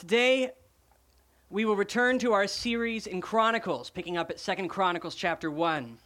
Today, 0.00 0.52
we 1.50 1.66
will 1.66 1.76
return 1.76 2.18
to 2.20 2.32
our 2.32 2.46
series 2.46 3.06
in 3.06 3.20
Chronicles, 3.20 3.90
picking 3.90 4.16
up 4.16 4.30
at 4.30 4.40
Second 4.40 4.68
Chronicles 4.68 5.14
chapter 5.14 5.50
1. 5.50 5.98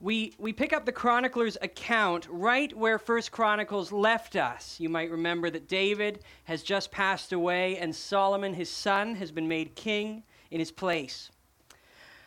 We, 0.00 0.34
we 0.38 0.52
pick 0.52 0.72
up 0.72 0.86
the 0.86 0.92
chronicler's 0.92 1.58
account 1.60 2.28
right 2.30 2.72
where 2.76 3.00
First 3.00 3.32
Chronicles 3.32 3.90
left 3.90 4.36
us. 4.36 4.78
You 4.78 4.88
might 4.88 5.10
remember 5.10 5.50
that 5.50 5.66
David 5.66 6.20
has 6.44 6.62
just 6.62 6.92
passed 6.92 7.32
away, 7.32 7.78
and 7.78 7.92
Solomon, 7.92 8.54
his 8.54 8.70
son, 8.70 9.16
has 9.16 9.32
been 9.32 9.48
made 9.48 9.74
king 9.74 10.22
in 10.52 10.60
his 10.60 10.70
place. 10.70 11.32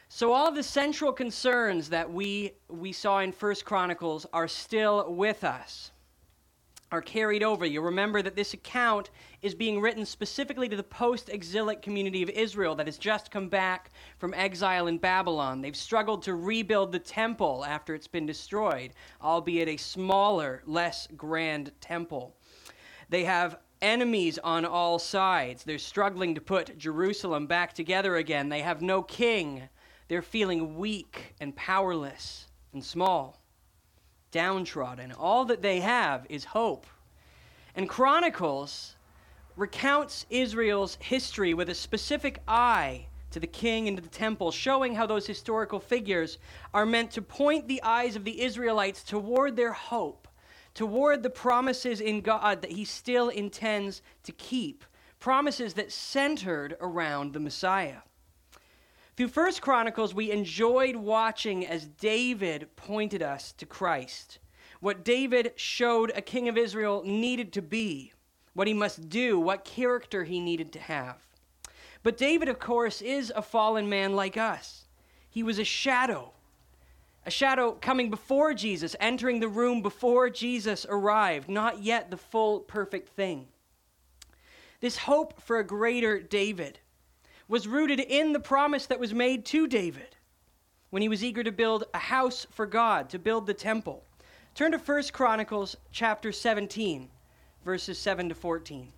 So 0.10 0.34
all 0.34 0.50
of 0.50 0.56
the 0.56 0.64
central 0.64 1.14
concerns 1.14 1.88
that 1.92 2.12
we, 2.12 2.52
we 2.68 2.92
saw 2.92 3.20
in 3.20 3.32
First 3.32 3.64
Chronicles 3.64 4.26
are 4.34 4.50
still 4.50 5.14
with 5.14 5.46
us 5.46 5.92
are 6.92 7.02
carried 7.02 7.44
over. 7.44 7.66
You 7.66 7.82
remember 7.82 8.22
that 8.22 8.36
this 8.36 8.54
account 8.54 9.12
is 9.42 9.54
being 9.54 9.80
written 9.80 10.06
specifically 10.06 10.68
to 10.70 10.76
the 10.76 10.84
post 10.84 11.30
exilic 11.30 11.82
community 11.82 12.24
of 12.24 12.30
Israel 12.30 12.76
that 12.76 12.88
has 12.88 12.98
just 12.98 13.32
come 13.32 13.48
back 13.48 13.92
from 14.18 14.34
exile 14.34 14.88
in 14.88 14.98
Babylon. 14.98 15.62
They've 15.62 15.76
struggled 15.76 16.24
to 16.24 16.36
rebuild 16.36 16.92
the 16.92 17.00
temple 17.00 17.64
after 17.66 17.94
it's 17.94 18.08
been 18.08 18.26
destroyed, 18.26 18.94
albeit 19.22 19.68
a 19.68 19.78
smaller, 19.78 20.64
less 20.66 21.08
grand 21.16 21.72
temple. 21.80 22.36
They 23.10 23.24
have 23.24 23.60
enemies 23.82 24.40
on 24.40 24.66
all 24.66 25.00
sides. 25.00 25.64
They're 25.64 25.78
struggling 25.78 26.36
to 26.36 26.42
put 26.42 26.78
Jerusalem 26.78 27.48
back 27.48 27.74
together 27.74 28.18
again. 28.18 28.50
They 28.50 28.62
have 28.62 28.82
no 28.82 29.02
king. 29.04 29.70
They're 30.08 30.22
feeling 30.22 30.78
weak 30.78 31.36
and 31.40 31.56
powerless 31.56 32.48
and 32.74 32.84
small 32.84 33.40
downtrodden. 34.32 35.12
All 35.14 35.46
that 35.46 35.62
they 35.62 35.80
have 35.80 36.26
is 36.30 36.46
hope. 36.46 36.86
And 37.76 37.88
Chronicles 37.88 38.96
recounts 39.56 40.26
Israel's 40.30 40.98
history 41.02 41.54
with 41.54 41.70
a 41.70 41.76
specific 41.76 42.42
eye 42.48 43.08
to 43.32 43.40
the 43.40 43.48
king 43.48 43.88
and 43.88 43.98
to 43.98 44.04
the 44.04 44.10
temple, 44.10 44.52
showing 44.52 44.96
how 44.96 45.06
those 45.06 45.28
historical 45.28 45.80
figures 45.80 46.40
are 46.74 46.86
meant 46.86 47.12
to 47.12 47.22
point 47.22 47.68
the 47.68 47.82
eyes 47.84 48.16
of 48.16 48.24
the 48.24 48.42
Israelites 48.42 49.04
toward 49.04 49.56
their 49.56 49.74
hope, 49.74 50.28
toward 50.74 51.22
the 51.22 51.30
promises 51.30 52.02
in 52.02 52.22
God 52.22 52.62
that 52.62 52.72
he 52.72 52.86
still 52.86 53.30
intends 53.30 54.02
to 54.24 54.32
keep, 54.32 54.84
promises 55.20 55.74
that 55.76 55.92
centered 55.92 56.76
around 56.82 57.34
the 57.34 57.40
Messiah. 57.40 57.98
Through 59.20 59.28
First 59.28 59.62
Chronicles, 59.62 60.14
we 60.14 60.32
enjoyed 60.32 60.96
watching 60.96 61.68
as 61.68 61.88
David 61.88 62.70
pointed 62.78 63.22
us 63.22 63.52
to 63.58 63.66
Christ. 63.66 64.40
What 64.80 65.04
David 65.04 65.52
showed 65.58 66.14
a 66.16 66.22
king 66.22 66.48
of 66.48 66.58
Israel 66.58 67.04
needed 67.06 67.52
to 67.52 67.62
be, 67.62 68.14
what 68.54 68.66
he 68.66 68.74
must 68.74 69.10
do, 69.10 69.38
what 69.38 69.66
character 69.66 70.24
he 70.24 70.40
needed 70.40 70.72
to 70.72 70.80
have. 70.80 71.18
But 72.02 72.16
David, 72.16 72.48
of 72.48 72.60
course, 72.60 73.02
is 73.02 73.30
a 73.36 73.42
fallen 73.42 73.90
man 73.90 74.16
like 74.16 74.38
us. 74.38 74.86
He 75.30 75.44
was 75.44 75.60
a 75.60 75.66
shadow, 75.66 76.32
a 77.26 77.30
shadow 77.30 77.74
coming 77.74 78.10
before 78.10 78.54
Jesus, 78.54 78.96
entering 79.02 79.42
the 79.42 79.50
room 79.50 79.82
before 79.82 80.30
Jesus 80.30 80.86
arrived, 80.88 81.50
not 81.50 81.84
yet 81.84 82.10
the 82.10 82.16
full 82.16 82.62
perfect 82.62 83.10
thing. 83.10 83.50
This 84.80 84.96
hope 84.96 85.42
for 85.42 85.60
a 85.60 85.68
greater 85.68 86.22
David 86.22 86.80
was 87.50 87.68
rooted 87.68 88.00
in 88.00 88.32
the 88.32 88.40
promise 88.40 88.86
that 88.86 89.00
was 89.00 89.14
made 89.14 89.44
to 89.44 89.68
David 89.68 90.16
when 90.92 91.02
he 91.02 91.10
was 91.10 91.24
eager 91.24 91.44
to 91.44 91.52
build 91.52 91.84
a 91.94 91.98
house 91.98 92.48
for 92.52 92.66
God, 92.66 93.10
to 93.10 93.20
build 93.20 93.46
the 93.46 93.54
temple. 93.54 94.04
Turn 94.56 94.72
to 94.72 94.78
1 94.78 95.04
Chronicles 95.12 95.76
chapter 95.92 96.32
17, 96.32 97.10
verses 97.66 97.98
7 97.98 98.30
to 98.30 98.36
14. 98.36 98.92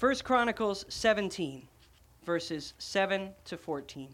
1 0.00 0.14
Chronicles 0.16 0.84
17, 0.88 1.66
verses 2.24 2.74
7 2.78 3.30
to 3.44 3.56
14. 3.56 4.08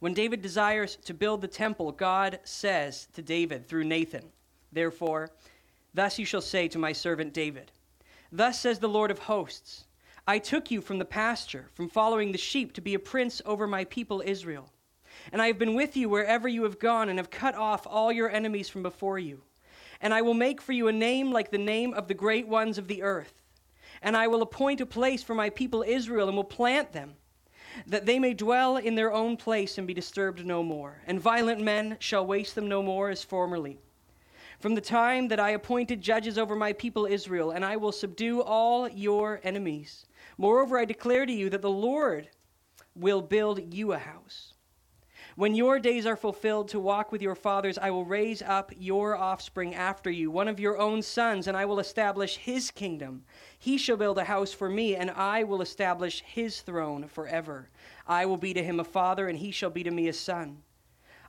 When 0.00 0.14
David 0.14 0.42
desires 0.42 0.96
to 1.04 1.14
build 1.14 1.40
the 1.40 1.48
temple, 1.48 1.92
God 1.92 2.40
says 2.44 3.08
to 3.14 3.22
David 3.22 3.68
through 3.68 3.84
Nathan, 3.84 4.32
Therefore, 4.72 5.30
thus 5.92 6.18
you 6.18 6.26
shall 6.26 6.40
say 6.40 6.68
to 6.68 6.78
my 6.78 6.92
servant 6.92 7.32
David, 7.32 7.70
Thus 8.32 8.60
says 8.60 8.80
the 8.80 8.88
Lord 8.88 9.10
of 9.10 9.20
hosts, 9.20 9.84
I 10.26 10.38
took 10.38 10.70
you 10.70 10.80
from 10.80 10.98
the 10.98 11.04
pasture, 11.04 11.68
from 11.74 11.88
following 11.88 12.32
the 12.32 12.38
sheep, 12.38 12.72
to 12.74 12.80
be 12.80 12.94
a 12.94 12.98
prince 12.98 13.40
over 13.44 13.66
my 13.66 13.84
people 13.84 14.22
Israel. 14.24 14.72
And 15.32 15.40
I 15.40 15.46
have 15.46 15.58
been 15.58 15.74
with 15.74 15.96
you 15.96 16.08
wherever 16.08 16.48
you 16.48 16.64
have 16.64 16.78
gone, 16.78 17.08
and 17.08 17.18
have 17.18 17.30
cut 17.30 17.54
off 17.54 17.86
all 17.86 18.10
your 18.10 18.30
enemies 18.30 18.68
from 18.68 18.82
before 18.82 19.18
you. 19.18 19.42
And 20.00 20.12
I 20.12 20.22
will 20.22 20.34
make 20.34 20.60
for 20.60 20.72
you 20.72 20.88
a 20.88 20.92
name 20.92 21.30
like 21.30 21.50
the 21.50 21.58
name 21.58 21.94
of 21.94 22.08
the 22.08 22.14
great 22.14 22.48
ones 22.48 22.78
of 22.78 22.88
the 22.88 23.02
earth. 23.02 23.42
And 24.02 24.16
I 24.16 24.26
will 24.26 24.42
appoint 24.42 24.80
a 24.80 24.86
place 24.86 25.22
for 25.22 25.34
my 25.34 25.50
people 25.50 25.84
Israel, 25.86 26.28
and 26.28 26.36
will 26.36 26.44
plant 26.44 26.92
them 26.92 27.14
that 27.86 28.06
they 28.06 28.18
may 28.18 28.34
dwell 28.34 28.76
in 28.76 28.94
their 28.94 29.12
own 29.12 29.36
place 29.36 29.78
and 29.78 29.86
be 29.86 29.94
disturbed 29.94 30.44
no 30.44 30.62
more. 30.62 31.02
And 31.06 31.20
violent 31.20 31.60
men 31.60 31.96
shall 31.98 32.26
waste 32.26 32.54
them 32.54 32.68
no 32.68 32.82
more 32.82 33.10
as 33.10 33.24
formerly. 33.24 33.78
From 34.60 34.74
the 34.74 34.80
time 34.80 35.28
that 35.28 35.40
I 35.40 35.50
appointed 35.50 36.00
judges 36.00 36.38
over 36.38 36.56
my 36.56 36.72
people 36.72 37.06
Israel, 37.06 37.50
and 37.50 37.64
I 37.64 37.76
will 37.76 37.92
subdue 37.92 38.40
all 38.42 38.88
your 38.88 39.40
enemies. 39.42 40.06
Moreover, 40.38 40.78
I 40.78 40.84
declare 40.84 41.26
to 41.26 41.32
you 41.32 41.50
that 41.50 41.62
the 41.62 41.70
Lord 41.70 42.30
will 42.94 43.20
build 43.20 43.74
you 43.74 43.92
a 43.92 43.98
house. 43.98 44.53
When 45.36 45.56
your 45.56 45.80
days 45.80 46.06
are 46.06 46.14
fulfilled 46.14 46.68
to 46.68 46.78
walk 46.78 47.10
with 47.10 47.20
your 47.20 47.34
fathers, 47.34 47.76
I 47.76 47.90
will 47.90 48.04
raise 48.04 48.40
up 48.40 48.70
your 48.78 49.16
offspring 49.16 49.74
after 49.74 50.08
you, 50.08 50.30
one 50.30 50.46
of 50.46 50.60
your 50.60 50.78
own 50.78 51.02
sons, 51.02 51.48
and 51.48 51.56
I 51.56 51.64
will 51.64 51.80
establish 51.80 52.36
his 52.36 52.70
kingdom. 52.70 53.24
He 53.58 53.76
shall 53.76 53.96
build 53.96 54.18
a 54.18 54.24
house 54.24 54.52
for 54.52 54.70
me, 54.70 54.94
and 54.94 55.10
I 55.10 55.42
will 55.42 55.60
establish 55.60 56.22
his 56.22 56.60
throne 56.60 57.08
forever. 57.08 57.68
I 58.06 58.26
will 58.26 58.36
be 58.36 58.54
to 58.54 58.62
him 58.62 58.78
a 58.78 58.84
father, 58.84 59.26
and 59.26 59.36
he 59.36 59.50
shall 59.50 59.70
be 59.70 59.82
to 59.82 59.90
me 59.90 60.06
a 60.06 60.12
son. 60.12 60.62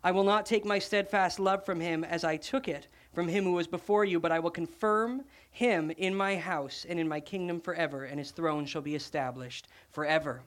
I 0.04 0.12
will 0.12 0.24
not 0.24 0.46
take 0.46 0.66
my 0.66 0.78
steadfast 0.78 1.40
love 1.40 1.66
from 1.66 1.80
him 1.80 2.04
as 2.04 2.24
I 2.24 2.38
took 2.38 2.68
it 2.68 2.88
from 3.12 3.28
him 3.28 3.44
who 3.44 3.54
was 3.54 3.66
before 3.66 4.06
you, 4.06 4.20
but 4.20 4.32
I 4.32 4.38
will 4.38 4.52
confirm 4.52 5.24
him 5.50 5.90
in 5.90 6.14
my 6.14 6.36
house 6.36 6.86
and 6.88 7.00
in 7.00 7.08
my 7.08 7.20
kingdom 7.20 7.60
forever, 7.60 8.04
and 8.04 8.20
his 8.20 8.30
throne 8.30 8.68
shall 8.68 8.84
be 8.84 8.94
established 8.94 9.68
forever. 9.90 10.44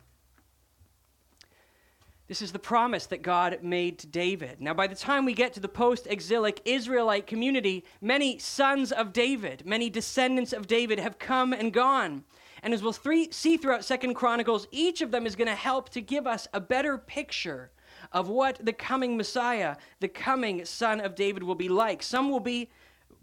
This 2.28 2.42
is 2.42 2.52
the 2.52 2.58
promise 2.58 3.06
that 3.06 3.22
God 3.22 3.60
made 3.62 3.98
to 4.00 4.06
David. 4.06 4.60
Now, 4.60 4.74
by 4.74 4.86
the 4.86 4.94
time 4.94 5.24
we 5.24 5.32
get 5.32 5.54
to 5.54 5.60
the 5.60 5.68
post 5.68 6.06
exilic 6.06 6.60
Israelite 6.66 7.26
community, 7.26 7.86
many 8.02 8.38
sons 8.38 8.92
of 8.92 9.14
David, 9.14 9.64
many 9.64 9.88
descendants 9.88 10.52
of 10.52 10.66
David 10.66 11.00
have 11.00 11.18
come 11.18 11.54
and 11.54 11.72
gone. 11.72 12.24
And 12.62 12.74
as 12.74 12.82
we'll 12.82 12.92
three, 12.92 13.30
see 13.30 13.56
throughout 13.56 13.82
Second 13.82 14.12
Chronicles, 14.12 14.68
each 14.70 15.00
of 15.00 15.10
them 15.10 15.24
is 15.24 15.36
going 15.36 15.48
to 15.48 15.54
help 15.54 15.88
to 15.90 16.02
give 16.02 16.26
us 16.26 16.46
a 16.52 16.60
better 16.60 16.98
picture 16.98 17.70
of 18.12 18.28
what 18.28 18.62
the 18.62 18.74
coming 18.74 19.16
Messiah, 19.16 19.76
the 20.00 20.08
coming 20.08 20.66
son 20.66 21.00
of 21.00 21.14
David, 21.14 21.42
will 21.42 21.54
be 21.54 21.70
like. 21.70 22.02
Some 22.02 22.30
will 22.30 22.40
be 22.40 22.68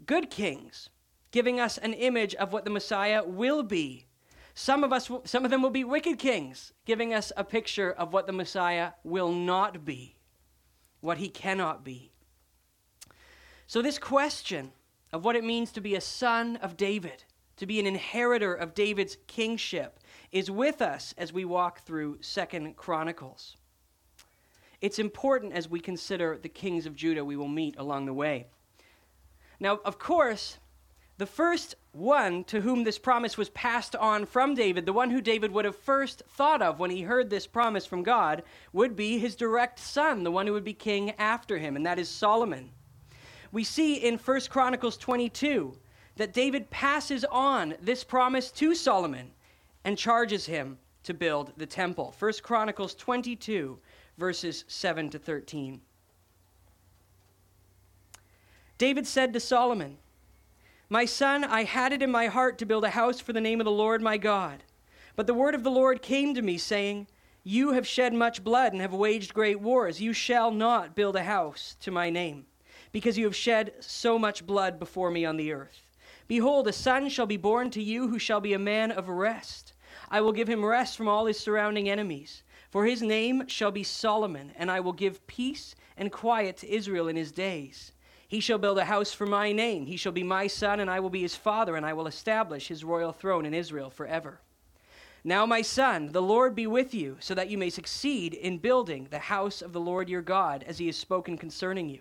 good 0.04 0.30
kings, 0.30 0.90
giving 1.30 1.60
us 1.60 1.78
an 1.78 1.92
image 1.92 2.34
of 2.34 2.52
what 2.52 2.64
the 2.64 2.70
Messiah 2.70 3.22
will 3.22 3.62
be 3.62 4.06
some 4.58 4.82
of 4.82 4.90
us, 4.90 5.10
some 5.24 5.44
of 5.44 5.50
them 5.50 5.60
will 5.60 5.68
be 5.68 5.84
wicked 5.84 6.18
kings, 6.18 6.72
giving 6.86 7.12
us 7.12 7.30
a 7.36 7.44
picture 7.44 7.92
of 7.92 8.14
what 8.14 8.26
the 8.26 8.32
Messiah 8.32 8.92
will 9.04 9.30
not 9.30 9.84
be, 9.84 10.16
what 11.02 11.18
he 11.18 11.28
cannot 11.28 11.84
be. 11.84 12.10
So, 13.66 13.82
this 13.82 13.98
question 13.98 14.72
of 15.12 15.26
what 15.26 15.36
it 15.36 15.44
means 15.44 15.72
to 15.72 15.82
be 15.82 15.94
a 15.94 16.00
son 16.00 16.56
of 16.56 16.78
David, 16.78 17.24
to 17.58 17.66
be 17.66 17.78
an 17.78 17.86
inheritor 17.86 18.54
of 18.54 18.72
David's 18.72 19.18
kingship, 19.26 20.00
is 20.32 20.50
with 20.50 20.80
us 20.80 21.14
as 21.18 21.34
we 21.34 21.44
walk 21.44 21.82
through 21.82 22.16
Second 22.22 22.76
Chronicles. 22.76 23.58
It's 24.80 24.98
important 24.98 25.52
as 25.52 25.68
we 25.68 25.80
consider 25.80 26.38
the 26.38 26.48
kings 26.48 26.86
of 26.86 26.96
Judah 26.96 27.26
we 27.26 27.36
will 27.36 27.46
meet 27.46 27.76
along 27.76 28.06
the 28.06 28.14
way. 28.14 28.46
Now, 29.60 29.80
of 29.84 29.98
course, 29.98 30.56
the 31.18 31.26
first 31.26 31.76
one 31.92 32.44
to 32.44 32.60
whom 32.60 32.84
this 32.84 32.98
promise 32.98 33.38
was 33.38 33.48
passed 33.50 33.96
on 33.96 34.26
from 34.26 34.54
David, 34.54 34.84
the 34.84 34.92
one 34.92 35.10
who 35.10 35.20
David 35.20 35.50
would 35.52 35.64
have 35.64 35.76
first 35.76 36.22
thought 36.28 36.60
of 36.60 36.78
when 36.78 36.90
he 36.90 37.02
heard 37.02 37.30
this 37.30 37.46
promise 37.46 37.86
from 37.86 38.02
God, 38.02 38.42
would 38.72 38.94
be 38.94 39.18
his 39.18 39.34
direct 39.34 39.78
son, 39.78 40.24
the 40.24 40.30
one 40.30 40.46
who 40.46 40.52
would 40.52 40.64
be 40.64 40.74
king 40.74 41.12
after 41.12 41.56
him, 41.56 41.74
and 41.74 41.86
that 41.86 41.98
is 41.98 42.08
Solomon. 42.08 42.70
We 43.50 43.64
see 43.64 43.94
in 43.94 44.18
1 44.18 44.40
Chronicles 44.50 44.98
22 44.98 45.78
that 46.16 46.34
David 46.34 46.68
passes 46.70 47.24
on 47.24 47.74
this 47.80 48.04
promise 48.04 48.50
to 48.52 48.74
Solomon 48.74 49.30
and 49.84 49.96
charges 49.96 50.44
him 50.44 50.78
to 51.04 51.14
build 51.14 51.52
the 51.56 51.66
temple. 51.66 52.14
1 52.18 52.32
Chronicles 52.42 52.94
22, 52.94 53.78
verses 54.18 54.64
7 54.68 55.08
to 55.10 55.18
13. 55.18 55.80
David 58.76 59.06
said 59.06 59.32
to 59.32 59.40
Solomon, 59.40 59.96
my 60.88 61.04
son, 61.04 61.42
I 61.42 61.64
had 61.64 61.92
it 61.92 62.02
in 62.02 62.10
my 62.10 62.26
heart 62.26 62.58
to 62.58 62.66
build 62.66 62.84
a 62.84 62.90
house 62.90 63.20
for 63.20 63.32
the 63.32 63.40
name 63.40 63.60
of 63.60 63.64
the 63.64 63.70
Lord 63.70 64.00
my 64.00 64.16
God. 64.16 64.62
But 65.16 65.26
the 65.26 65.34
word 65.34 65.54
of 65.54 65.64
the 65.64 65.70
Lord 65.70 66.00
came 66.00 66.34
to 66.34 66.42
me, 66.42 66.58
saying, 66.58 67.08
You 67.42 67.72
have 67.72 67.86
shed 67.86 68.14
much 68.14 68.44
blood 68.44 68.72
and 68.72 68.80
have 68.80 68.92
waged 68.92 69.34
great 69.34 69.60
wars. 69.60 70.00
You 70.00 70.12
shall 70.12 70.50
not 70.50 70.94
build 70.94 71.16
a 71.16 71.24
house 71.24 71.76
to 71.80 71.90
my 71.90 72.10
name, 72.10 72.46
because 72.92 73.18
you 73.18 73.24
have 73.24 73.34
shed 73.34 73.74
so 73.80 74.18
much 74.18 74.46
blood 74.46 74.78
before 74.78 75.10
me 75.10 75.24
on 75.24 75.36
the 75.36 75.52
earth. 75.52 75.82
Behold, 76.28 76.68
a 76.68 76.72
son 76.72 77.08
shall 77.08 77.26
be 77.26 77.36
born 77.36 77.70
to 77.70 77.82
you 77.82 78.08
who 78.08 78.18
shall 78.18 78.40
be 78.40 78.52
a 78.52 78.58
man 78.58 78.92
of 78.92 79.08
rest. 79.08 79.72
I 80.08 80.20
will 80.20 80.32
give 80.32 80.48
him 80.48 80.64
rest 80.64 80.96
from 80.96 81.08
all 81.08 81.26
his 81.26 81.40
surrounding 81.40 81.88
enemies. 81.88 82.42
For 82.70 82.84
his 82.84 83.02
name 83.02 83.48
shall 83.48 83.70
be 83.70 83.82
Solomon, 83.82 84.52
and 84.56 84.70
I 84.70 84.80
will 84.80 84.92
give 84.92 85.26
peace 85.26 85.74
and 85.96 86.12
quiet 86.12 86.58
to 86.58 86.70
Israel 86.70 87.08
in 87.08 87.16
his 87.16 87.32
days. 87.32 87.92
He 88.28 88.40
shall 88.40 88.58
build 88.58 88.78
a 88.78 88.84
house 88.84 89.12
for 89.12 89.26
my 89.26 89.52
name. 89.52 89.86
He 89.86 89.96
shall 89.96 90.12
be 90.12 90.24
my 90.24 90.48
son, 90.48 90.80
and 90.80 90.90
I 90.90 90.98
will 90.98 91.10
be 91.10 91.22
his 91.22 91.36
father, 91.36 91.76
and 91.76 91.86
I 91.86 91.92
will 91.92 92.08
establish 92.08 92.68
his 92.68 92.82
royal 92.82 93.12
throne 93.12 93.46
in 93.46 93.54
Israel 93.54 93.88
forever. 93.88 94.40
Now, 95.22 95.46
my 95.46 95.62
son, 95.62 96.12
the 96.12 96.22
Lord 96.22 96.54
be 96.54 96.66
with 96.66 96.94
you, 96.94 97.16
so 97.20 97.34
that 97.34 97.50
you 97.50 97.58
may 97.58 97.70
succeed 97.70 98.34
in 98.34 98.58
building 98.58 99.08
the 99.10 99.18
house 99.18 99.62
of 99.62 99.72
the 99.72 99.80
Lord 99.80 100.08
your 100.08 100.22
God, 100.22 100.64
as 100.66 100.78
he 100.78 100.86
has 100.86 100.96
spoken 100.96 101.38
concerning 101.38 101.88
you. 101.88 102.00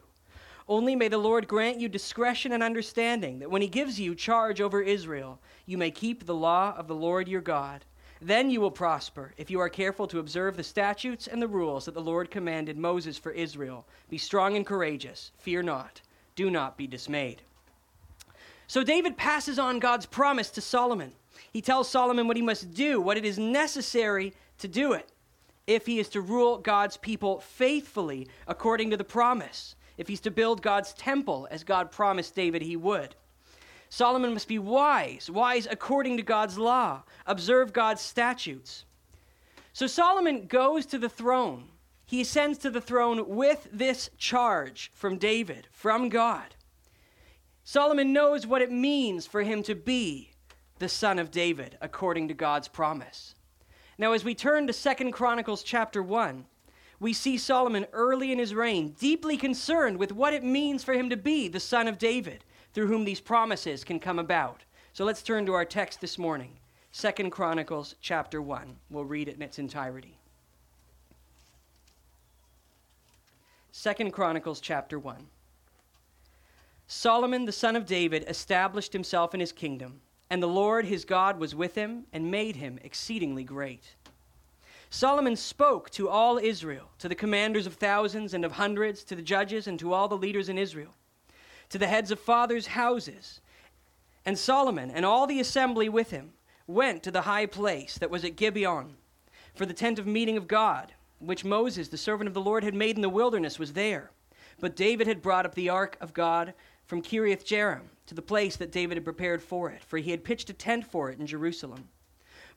Only 0.68 0.96
may 0.96 1.10
the 1.10 1.20
Lord 1.20 1.48
grant 1.48 1.80
you 1.80 1.88
discretion 1.88 2.52
and 2.52 2.64
understanding, 2.64 3.40
that 3.40 3.52
when 3.52 3.62
he 3.62 3.68
gives 3.68 4.00
you 4.00 4.16
charge 4.16 4.62
over 4.62 4.82
Israel, 4.82 5.40
you 5.68 5.78
may 5.78 5.92
keep 5.92 6.26
the 6.26 6.34
law 6.34 6.76
of 6.76 6.88
the 6.88 6.96
Lord 6.96 7.28
your 7.28 7.42
God. 7.42 7.86
Then 8.20 8.50
you 8.50 8.62
will 8.62 8.72
prosper, 8.72 9.34
if 9.38 9.52
you 9.52 9.60
are 9.60 9.70
careful 9.70 10.08
to 10.08 10.20
observe 10.20 10.58
the 10.58 10.64
statutes 10.64 11.28
and 11.28 11.40
the 11.40 11.48
rules 11.48 11.86
that 11.86 11.94
the 11.94 12.02
Lord 12.02 12.32
commanded 12.32 12.78
Moses 12.78 13.20
for 13.20 13.32
Israel. 13.32 13.86
Be 14.10 14.18
strong 14.18 14.56
and 14.56 14.66
courageous, 14.66 15.32
fear 15.38 15.62
not, 15.62 16.02
do 16.36 16.50
not 16.50 16.78
be 16.78 16.88
dismayed. 16.88 17.42
So 18.68 18.84
David 18.84 19.18
passes 19.18 19.60
on 19.60 19.80
God's 19.80 20.06
promise 20.06 20.50
to 20.52 20.62
Solomon. 20.62 21.14
He 21.52 21.62
tells 21.62 21.90
Solomon 21.90 22.28
what 22.28 22.38
he 22.38 22.44
must 22.44 22.74
do, 22.74 23.00
what 23.00 23.18
it 23.18 23.26
is 23.26 23.38
necessary 23.38 24.34
to 24.58 24.68
do 24.68 24.94
it, 24.94 25.12
if 25.68 25.86
he 25.86 26.00
is 26.00 26.10
to 26.10 26.22
rule 26.22 26.58
God's 26.58 26.98
people 26.98 27.40
faithfully 27.40 28.28
according 28.48 28.90
to 28.92 28.98
the 28.98 29.04
promise 29.04 29.76
if 29.98 30.08
he's 30.08 30.22
to 30.22 30.32
build 30.32 30.62
God's 30.62 30.94
temple 30.94 31.48
as 31.52 31.64
God 31.64 31.92
promised 31.92 32.36
David 32.36 32.62
he 32.62 32.76
would. 32.76 33.16
Solomon 33.90 34.34
must 34.34 34.48
be 34.48 34.60
wise, 34.60 35.30
wise 35.30 35.68
according 35.70 36.18
to 36.18 36.24
God's 36.24 36.58
law, 36.58 37.04
observe 37.26 37.72
God's 37.72 38.02
statutes. 38.02 38.84
So 39.74 39.88
Solomon 39.88 40.48
goes 40.48 40.86
to 40.88 40.98
the 40.98 41.10
throne. 41.10 41.70
He 42.06 42.22
ascends 42.22 42.58
to 42.60 42.70
the 42.70 42.82
throne 42.82 43.28
with 43.28 43.68
this 43.72 44.10
charge 44.18 44.92
from 44.94 45.18
David, 45.18 45.68
from 45.72 46.10
God. 46.10 46.56
Solomon 47.64 48.14
knows 48.14 48.46
what 48.46 48.62
it 48.62 48.72
means 48.72 49.26
for 49.26 49.42
him 49.42 49.64
to 49.64 49.74
be 49.74 50.32
the 50.78 50.90
son 50.90 51.18
of 51.18 51.32
David 51.32 51.78
according 51.82 52.28
to 52.28 52.34
God's 52.34 52.68
promise. 52.68 53.34
Now 53.98 54.12
as 54.12 54.24
we 54.24 54.36
turn 54.36 54.68
to 54.68 54.74
Second 54.74 55.14
Chronicles 55.14 55.64
chapter 55.64 56.04
1, 56.04 56.46
we 57.00 57.12
see 57.12 57.38
Solomon 57.38 57.88
early 57.92 58.32
in 58.32 58.40
his 58.40 58.54
reign 58.54 58.96
deeply 59.00 59.36
concerned 59.36 59.98
with 59.98 60.12
what 60.12 60.34
it 60.34 60.44
means 60.44 60.84
for 60.84 60.94
him 60.94 61.10
to 61.10 61.18
be 61.18 61.48
the 61.48 61.60
son 61.60 61.88
of 61.88 61.98
David, 61.98 62.46
through 62.74 62.88
whom 62.88 63.04
these 63.04 63.20
promises 63.20 63.84
can 63.84 64.00
come 64.00 64.20
about. 64.20 64.64
So 64.94 65.06
let's 65.06 65.24
turn 65.24 65.46
to 65.46 65.54
our 65.54 65.66
text 65.66 66.02
this 66.02 66.18
morning, 66.18 66.58
Second 66.92 67.32
Chronicles 67.32 67.96
chapter 68.00 68.42
1. 68.42 68.76
We'll 68.90 69.06
read 69.06 69.28
it 69.28 69.36
in 69.36 69.42
its 69.42 69.60
entirety. 69.60 70.20
Second 73.78 74.14
Chronicles 74.14 74.62
chapter 74.62 74.98
1. 74.98 75.28
Solomon 76.88 77.44
the 77.44 77.52
son 77.52 77.76
of 77.76 77.86
David 77.86 78.24
established 78.26 78.94
himself 78.94 79.34
in 79.34 79.42
his 79.42 79.52
kingdom, 79.52 80.00
and 80.30 80.42
the 80.42 80.48
Lord 80.48 80.86
his 80.86 81.04
God 81.04 81.38
was 81.38 81.54
with 81.54 81.76
him 81.76 82.06
and 82.14 82.32
made 82.32 82.56
him 82.56 82.80
exceedingly 82.84 83.44
great. 83.44 83.96
Solomon 84.90 85.36
spoke 85.36 85.90
to 85.90 86.08
all 86.08 86.38
Israel, 86.38 86.90
to 87.00 87.10
the 87.10 87.16
commanders 87.16 87.68
of 87.68 87.74
thousands 87.76 88.34
and 88.34 88.46
of 88.46 88.54
hundreds, 88.54 89.04
to 89.04 89.16
the 89.16 89.22
judges, 89.22 89.68
and 89.68 89.78
to 89.80 89.94
all 89.94 90.08
the 90.08 90.18
leaders 90.18 90.48
in 90.48 90.58
Israel, 90.58 90.94
to 91.68 91.78
the 91.78 91.88
heads 91.88 92.12
of 92.12 92.20
fathers' 92.20 92.68
houses. 92.68 93.42
And 94.26 94.40
Solomon 94.40 94.90
and 94.90 95.06
all 95.06 95.28
the 95.28 95.42
assembly 95.42 95.90
with 95.90 96.12
him 96.12 96.32
went 96.66 97.04
to 97.04 97.12
the 97.12 97.24
high 97.24 97.46
place 97.46 97.98
that 97.98 98.10
was 98.10 98.24
at 98.24 98.38
Gibeon, 98.38 98.96
for 99.54 99.66
the 99.66 99.74
tent 99.74 100.00
of 100.00 100.08
meeting 100.08 100.38
of 100.38 100.48
God, 100.48 100.94
which 101.26 101.46
Moses, 101.46 101.88
the 101.88 101.98
servant 101.98 102.28
of 102.28 102.34
the 102.34 102.42
Lord, 102.42 102.64
had 102.64 102.74
made 102.74 102.96
in 102.96 103.02
the 103.02 103.10
wilderness, 103.10 103.60
was 103.60 103.74
there. 103.74 104.12
But 104.60 104.76
David 104.76 105.08
had 105.08 105.22
brought 105.22 105.46
up 105.46 105.56
the 105.56 105.70
ark 105.70 105.98
of 106.00 106.14
God 106.14 106.54
from 106.86 107.02
Kiriath 107.02 107.46
Jearim 107.46 107.90
to 108.06 108.16
the 108.16 108.22
place 108.22 108.56
that 108.58 108.72
David 108.72 108.98
had 108.98 109.04
prepared 109.04 109.42
for 109.42 109.70
it, 109.70 109.84
for 109.84 109.98
he 109.98 110.12
had 110.12 110.24
pitched 110.24 110.50
a 110.50 110.54
tent 110.54 110.86
for 110.86 111.10
it 111.10 111.20
in 111.20 111.28
Jerusalem. 111.28 111.90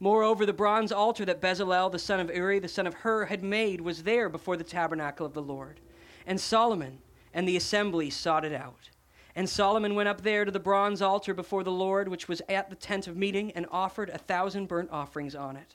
Moreover, 0.01 0.47
the 0.47 0.53
bronze 0.53 0.93
altar 0.93 1.25
that 1.25 1.41
Bezalel, 1.41 1.91
the 1.91 1.99
son 1.99 2.21
of 2.21 2.35
Uri, 2.35 2.61
the 2.61 2.69
son 2.69 2.87
of 2.87 2.95
Hur, 2.95 3.25
had 3.25 3.43
made 3.43 3.81
was 3.81 4.05
there 4.05 4.29
before 4.29 4.57
the 4.57 4.65
tabernacle 4.65 5.27
of 5.27 5.35
the 5.35 5.43
Lord. 5.43 5.81
And 6.27 6.41
Solomon 6.41 6.99
and 7.35 7.49
the 7.49 7.57
assembly 7.57 8.11
sought 8.11 8.45
it 8.45 8.53
out. 8.53 8.91
And 9.35 9.49
Solomon 9.49 9.95
went 9.95 10.09
up 10.09 10.23
there 10.23 10.45
to 10.45 10.51
the 10.51 10.61
bronze 10.61 11.03
altar 11.03 11.35
before 11.35 11.65
the 11.65 11.73
Lord, 11.73 12.09
which 12.09 12.29
was 12.29 12.43
at 12.49 12.71
the 12.71 12.77
tent 12.77 13.07
of 13.07 13.17
meeting, 13.17 13.51
and 13.53 13.67
offered 13.71 14.11
a 14.11 14.19
thousand 14.19 14.67
burnt 14.67 14.91
offerings 14.91 15.35
on 15.35 15.57
it. 15.57 15.75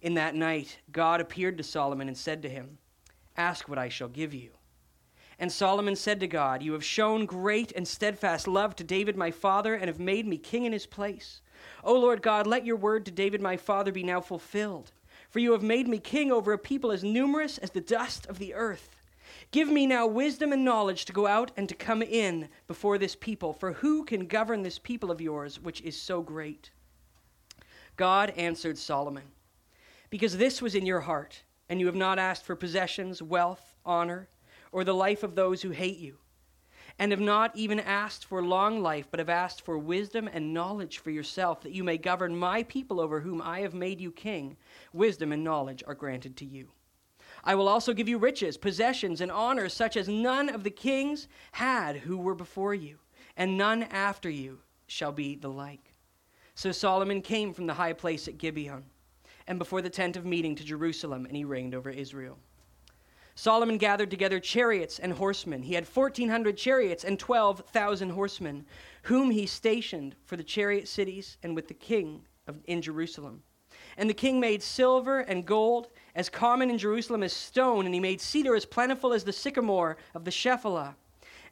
In 0.00 0.14
that 0.14 0.34
night, 0.34 0.78
God 0.92 1.20
appeared 1.20 1.58
to 1.58 1.64
Solomon 1.64 2.08
and 2.08 2.16
said 2.16 2.42
to 2.42 2.48
him, 2.48 2.78
Ask 3.36 3.68
what 3.68 3.78
I 3.78 3.88
shall 3.88 4.08
give 4.08 4.34
you. 4.34 4.50
And 5.38 5.52
Solomon 5.52 5.94
said 5.94 6.20
to 6.20 6.26
God, 6.26 6.62
You 6.62 6.72
have 6.72 6.84
shown 6.84 7.26
great 7.26 7.72
and 7.72 7.86
steadfast 7.86 8.48
love 8.48 8.74
to 8.76 8.84
David 8.84 9.16
my 9.16 9.30
father, 9.30 9.74
and 9.74 9.86
have 9.86 10.00
made 10.00 10.26
me 10.26 10.36
king 10.36 10.64
in 10.64 10.72
his 10.72 10.86
place. 10.86 11.40
O 11.84 11.94
Lord 11.94 12.22
God, 12.22 12.46
let 12.46 12.66
your 12.66 12.76
word 12.76 13.04
to 13.06 13.12
David 13.12 13.40
my 13.40 13.56
father 13.56 13.92
be 13.92 14.02
now 14.02 14.20
fulfilled. 14.20 14.92
For 15.30 15.38
you 15.38 15.52
have 15.52 15.62
made 15.62 15.86
me 15.86 15.98
king 15.98 16.32
over 16.32 16.52
a 16.52 16.58
people 16.58 16.90
as 16.90 17.04
numerous 17.04 17.58
as 17.58 17.70
the 17.70 17.80
dust 17.80 18.26
of 18.26 18.38
the 18.38 18.54
earth. 18.54 18.96
Give 19.50 19.68
me 19.68 19.86
now 19.86 20.06
wisdom 20.06 20.52
and 20.52 20.64
knowledge 20.64 21.04
to 21.04 21.12
go 21.12 21.26
out 21.26 21.52
and 21.56 21.68
to 21.68 21.74
come 21.74 22.02
in 22.02 22.48
before 22.66 22.98
this 22.98 23.14
people, 23.14 23.52
for 23.52 23.72
who 23.74 24.04
can 24.04 24.26
govern 24.26 24.62
this 24.62 24.78
people 24.78 25.10
of 25.10 25.20
yours, 25.20 25.60
which 25.60 25.80
is 25.82 26.00
so 26.00 26.22
great? 26.22 26.70
God 27.96 28.30
answered 28.36 28.78
Solomon, 28.78 29.24
Because 30.10 30.36
this 30.36 30.62
was 30.62 30.74
in 30.74 30.86
your 30.86 31.00
heart, 31.00 31.42
and 31.68 31.80
you 31.80 31.86
have 31.86 31.94
not 31.94 32.18
asked 32.18 32.44
for 32.44 32.56
possessions, 32.56 33.22
wealth, 33.22 33.74
honor, 33.84 34.28
or 34.72 34.84
the 34.84 34.94
life 34.94 35.22
of 35.22 35.34
those 35.34 35.62
who 35.62 35.70
hate 35.70 35.98
you 35.98 36.18
and 36.98 37.12
have 37.12 37.20
not 37.20 37.54
even 37.56 37.78
asked 37.78 38.24
for 38.24 38.42
long 38.42 38.82
life, 38.82 39.06
but 39.10 39.20
have 39.20 39.28
asked 39.28 39.62
for 39.62 39.78
wisdom 39.78 40.28
and 40.32 40.52
knowledge 40.52 40.98
for 40.98 41.10
yourself, 41.10 41.60
that 41.60 41.72
you 41.72 41.84
may 41.84 41.96
govern 41.96 42.34
my 42.34 42.62
people 42.64 43.00
over 43.00 43.20
whom 43.20 43.40
I 43.40 43.60
have 43.60 43.74
made 43.74 44.00
you 44.00 44.10
king. 44.10 44.56
Wisdom 44.92 45.30
and 45.30 45.44
knowledge 45.44 45.84
are 45.86 45.94
granted 45.94 46.36
to 46.38 46.44
you. 46.44 46.70
I 47.44 47.54
will 47.54 47.68
also 47.68 47.92
give 47.92 48.08
you 48.08 48.18
riches, 48.18 48.56
possessions, 48.56 49.20
and 49.20 49.30
honors 49.30 49.74
such 49.74 49.96
as 49.96 50.08
none 50.08 50.48
of 50.48 50.64
the 50.64 50.70
kings 50.70 51.28
had 51.52 51.98
who 51.98 52.18
were 52.18 52.34
before 52.34 52.74
you, 52.74 52.98
and 53.36 53.56
none 53.56 53.84
after 53.84 54.28
you 54.28 54.58
shall 54.88 55.12
be 55.12 55.36
the 55.36 55.48
like. 55.48 55.94
So 56.56 56.72
Solomon 56.72 57.22
came 57.22 57.54
from 57.54 57.68
the 57.68 57.74
high 57.74 57.92
place 57.92 58.26
at 58.26 58.38
Gibeon, 58.38 58.84
and 59.48 59.58
before 59.58 59.82
the 59.82 59.90
tent 59.90 60.16
of 60.16 60.26
meeting 60.26 60.54
to 60.54 60.62
Jerusalem, 60.62 61.26
and 61.26 61.36
he 61.36 61.44
reigned 61.44 61.74
over 61.74 61.90
Israel. 61.90 62.38
Solomon 63.34 63.78
gathered 63.78 64.10
together 64.10 64.38
chariots 64.40 64.98
and 64.98 65.12
horsemen. 65.12 65.62
He 65.62 65.74
had 65.74 65.86
1,400 65.86 66.56
chariots 66.56 67.04
and 67.04 67.18
12,000 67.18 68.10
horsemen, 68.10 68.66
whom 69.02 69.30
he 69.30 69.46
stationed 69.46 70.16
for 70.24 70.36
the 70.36 70.44
chariot 70.44 70.86
cities 70.86 71.38
and 71.42 71.56
with 71.56 71.66
the 71.66 71.74
king 71.74 72.20
of, 72.46 72.56
in 72.66 72.82
Jerusalem. 72.82 73.42
And 73.96 74.10
the 74.10 74.14
king 74.14 74.38
made 74.38 74.62
silver 74.62 75.20
and 75.20 75.46
gold 75.46 75.88
as 76.14 76.28
common 76.28 76.68
in 76.68 76.78
Jerusalem 76.78 77.22
as 77.22 77.32
stone, 77.32 77.86
and 77.86 77.94
he 77.94 78.00
made 78.00 78.20
cedar 78.20 78.54
as 78.54 78.66
plentiful 78.66 79.12
as 79.12 79.24
the 79.24 79.32
sycamore 79.32 79.96
of 80.14 80.24
the 80.24 80.30
Shephelah. 80.30 80.94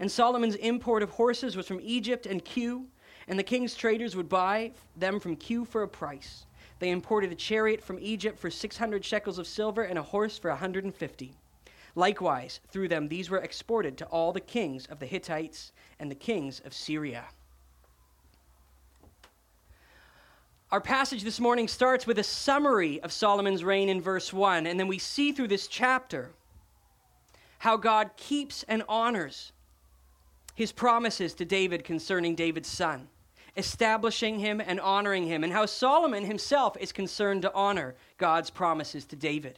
And 0.00 0.10
Solomon's 0.12 0.56
import 0.56 1.02
of 1.02 1.10
horses 1.10 1.56
was 1.56 1.66
from 1.66 1.80
Egypt 1.82 2.26
and 2.26 2.44
Kue, 2.44 2.84
and 3.26 3.38
the 3.38 3.44
king's 3.44 3.74
traders 3.74 4.14
would 4.16 4.28
buy 4.28 4.72
them 4.96 5.18
from 5.18 5.36
Kue 5.36 5.66
for 5.66 5.82
a 5.82 5.88
price. 5.88 6.46
They 6.78 6.90
imported 6.90 7.32
a 7.32 7.36
chariot 7.36 7.82
from 7.82 7.98
Egypt 8.00 8.38
for 8.38 8.50
600 8.50 9.04
shekels 9.04 9.38
of 9.38 9.46
silver 9.46 9.82
and 9.82 9.98
a 9.98 10.02
horse 10.02 10.38
for 10.38 10.48
a 10.48 10.54
150. 10.54 11.34
Likewise, 11.94 12.60
through 12.68 12.88
them, 12.88 13.08
these 13.08 13.30
were 13.30 13.38
exported 13.38 13.96
to 13.98 14.04
all 14.06 14.32
the 14.32 14.40
kings 14.40 14.86
of 14.86 14.98
the 14.98 15.06
Hittites 15.06 15.72
and 15.98 16.10
the 16.10 16.14
kings 16.14 16.60
of 16.60 16.74
Syria. 16.74 17.24
Our 20.70 20.80
passage 20.80 21.22
this 21.22 21.40
morning 21.40 21.68
starts 21.68 22.06
with 22.06 22.18
a 22.18 22.24
summary 22.24 23.00
of 23.00 23.12
Solomon's 23.12 23.64
reign 23.64 23.88
in 23.88 24.02
verse 24.02 24.32
1, 24.32 24.66
and 24.66 24.78
then 24.78 24.88
we 24.88 24.98
see 24.98 25.32
through 25.32 25.48
this 25.48 25.68
chapter 25.68 26.32
how 27.60 27.76
God 27.76 28.10
keeps 28.16 28.62
and 28.64 28.82
honors 28.88 29.52
his 30.54 30.72
promises 30.72 31.34
to 31.34 31.44
David 31.44 31.84
concerning 31.84 32.34
David's 32.34 32.68
son, 32.68 33.08
establishing 33.56 34.38
him 34.38 34.60
and 34.60 34.80
honoring 34.80 35.26
him, 35.26 35.44
and 35.44 35.52
how 35.52 35.66
Solomon 35.66 36.24
himself 36.24 36.76
is 36.78 36.92
concerned 36.92 37.42
to 37.42 37.54
honor 37.54 37.94
God's 38.18 38.50
promises 38.50 39.04
to 39.06 39.16
David. 39.16 39.56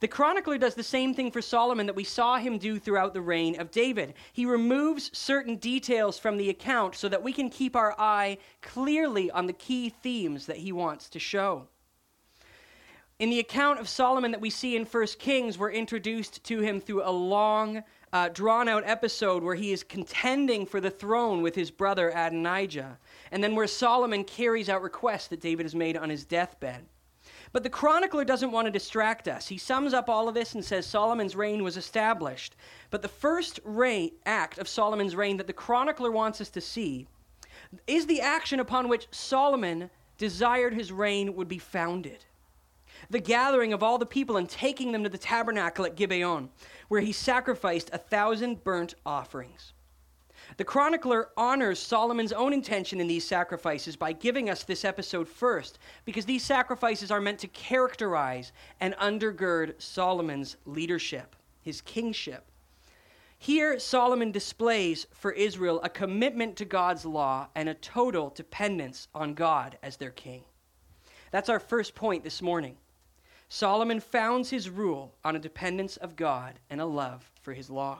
The 0.00 0.08
chronicler 0.08 0.56
does 0.56 0.74
the 0.74 0.82
same 0.82 1.12
thing 1.12 1.30
for 1.30 1.42
Solomon 1.42 1.84
that 1.86 1.94
we 1.94 2.04
saw 2.04 2.38
him 2.38 2.56
do 2.56 2.78
throughout 2.78 3.12
the 3.12 3.20
reign 3.20 3.60
of 3.60 3.70
David. 3.70 4.14
He 4.32 4.46
removes 4.46 5.10
certain 5.12 5.56
details 5.56 6.18
from 6.18 6.38
the 6.38 6.48
account 6.48 6.94
so 6.94 7.08
that 7.10 7.22
we 7.22 7.34
can 7.34 7.50
keep 7.50 7.76
our 7.76 7.94
eye 7.98 8.38
clearly 8.62 9.30
on 9.30 9.46
the 9.46 9.52
key 9.52 9.90
themes 9.90 10.46
that 10.46 10.56
he 10.56 10.72
wants 10.72 11.10
to 11.10 11.18
show. 11.18 11.68
In 13.18 13.28
the 13.28 13.40
account 13.40 13.78
of 13.78 13.90
Solomon 13.90 14.30
that 14.30 14.40
we 14.40 14.48
see 14.48 14.74
in 14.74 14.86
1 14.86 15.06
Kings, 15.18 15.58
we're 15.58 15.70
introduced 15.70 16.42
to 16.44 16.60
him 16.60 16.80
through 16.80 17.02
a 17.06 17.12
long, 17.12 17.82
uh, 18.12 18.28
drawn 18.28 18.68
out 18.68 18.82
episode 18.86 19.42
where 19.42 19.54
he 19.54 19.72
is 19.72 19.82
contending 19.82 20.66
for 20.66 20.80
the 20.80 20.90
throne 20.90 21.42
with 21.42 21.54
his 21.54 21.70
brother 21.70 22.10
Adonijah, 22.10 22.98
and 23.30 23.42
then 23.42 23.54
where 23.54 23.66
Solomon 23.66 24.24
carries 24.24 24.68
out 24.68 24.82
requests 24.82 25.28
that 25.28 25.40
David 25.40 25.64
has 25.64 25.74
made 25.74 25.96
on 25.96 26.10
his 26.10 26.24
deathbed. 26.24 26.84
But 27.52 27.62
the 27.62 27.70
chronicler 27.70 28.24
doesn't 28.24 28.52
want 28.52 28.66
to 28.66 28.72
distract 28.72 29.26
us. 29.26 29.48
He 29.48 29.58
sums 29.58 29.92
up 29.92 30.08
all 30.08 30.28
of 30.28 30.34
this 30.34 30.54
and 30.54 30.64
says 30.64 30.86
Solomon's 30.86 31.34
reign 31.34 31.64
was 31.64 31.76
established. 31.76 32.54
But 32.90 33.02
the 33.02 33.08
first 33.08 33.58
reign, 33.64 34.12
act 34.24 34.58
of 34.58 34.68
Solomon's 34.68 35.16
reign 35.16 35.36
that 35.38 35.46
the 35.46 35.52
chronicler 35.52 36.12
wants 36.12 36.40
us 36.40 36.50
to 36.50 36.60
see 36.60 37.08
is 37.86 38.06
the 38.06 38.20
action 38.20 38.60
upon 38.60 38.88
which 38.88 39.08
Solomon 39.10 39.90
desired 40.16 40.74
his 40.74 40.92
reign 40.92 41.34
would 41.34 41.48
be 41.48 41.58
founded 41.58 42.24
the 43.08 43.20
gathering 43.20 43.72
of 43.72 43.82
all 43.82 43.98
the 43.98 44.06
people 44.06 44.36
and 44.36 44.48
taking 44.48 44.92
them 44.92 45.04
to 45.04 45.08
the 45.08 45.18
tabernacle 45.18 45.86
at 45.86 45.96
Gibeon, 45.96 46.50
where 46.88 47.00
he 47.00 47.12
sacrificed 47.12 47.90
a 47.92 47.98
thousand 47.98 48.62
burnt 48.64 48.94
offerings. 49.06 49.72
The 50.56 50.64
chronicler 50.64 51.28
honors 51.36 51.78
Solomon's 51.78 52.32
own 52.32 52.52
intention 52.52 53.00
in 53.00 53.06
these 53.06 53.26
sacrifices 53.26 53.96
by 53.96 54.12
giving 54.12 54.50
us 54.50 54.64
this 54.64 54.84
episode 54.84 55.28
first, 55.28 55.78
because 56.04 56.24
these 56.24 56.44
sacrifices 56.44 57.10
are 57.10 57.20
meant 57.20 57.38
to 57.40 57.48
characterize 57.48 58.52
and 58.80 58.94
undergird 58.96 59.80
Solomon's 59.80 60.56
leadership, 60.66 61.36
his 61.62 61.80
kingship. 61.80 62.44
Here, 63.38 63.78
Solomon 63.78 64.32
displays 64.32 65.06
for 65.12 65.32
Israel 65.32 65.80
a 65.82 65.88
commitment 65.88 66.56
to 66.56 66.66
God's 66.66 67.06
law 67.06 67.48
and 67.54 67.68
a 67.68 67.74
total 67.74 68.30
dependence 68.34 69.08
on 69.14 69.32
God 69.32 69.78
as 69.82 69.96
their 69.96 70.10
king. 70.10 70.42
That's 71.30 71.48
our 71.48 71.60
first 71.60 71.94
point 71.94 72.22
this 72.22 72.42
morning. 72.42 72.76
Solomon 73.52 73.98
founds 73.98 74.50
his 74.50 74.70
rule 74.70 75.16
on 75.24 75.34
a 75.34 75.40
dependence 75.40 75.96
of 75.96 76.14
God 76.14 76.60
and 76.70 76.80
a 76.80 76.86
love 76.86 77.32
for 77.42 77.52
his 77.52 77.68
law. 77.68 77.98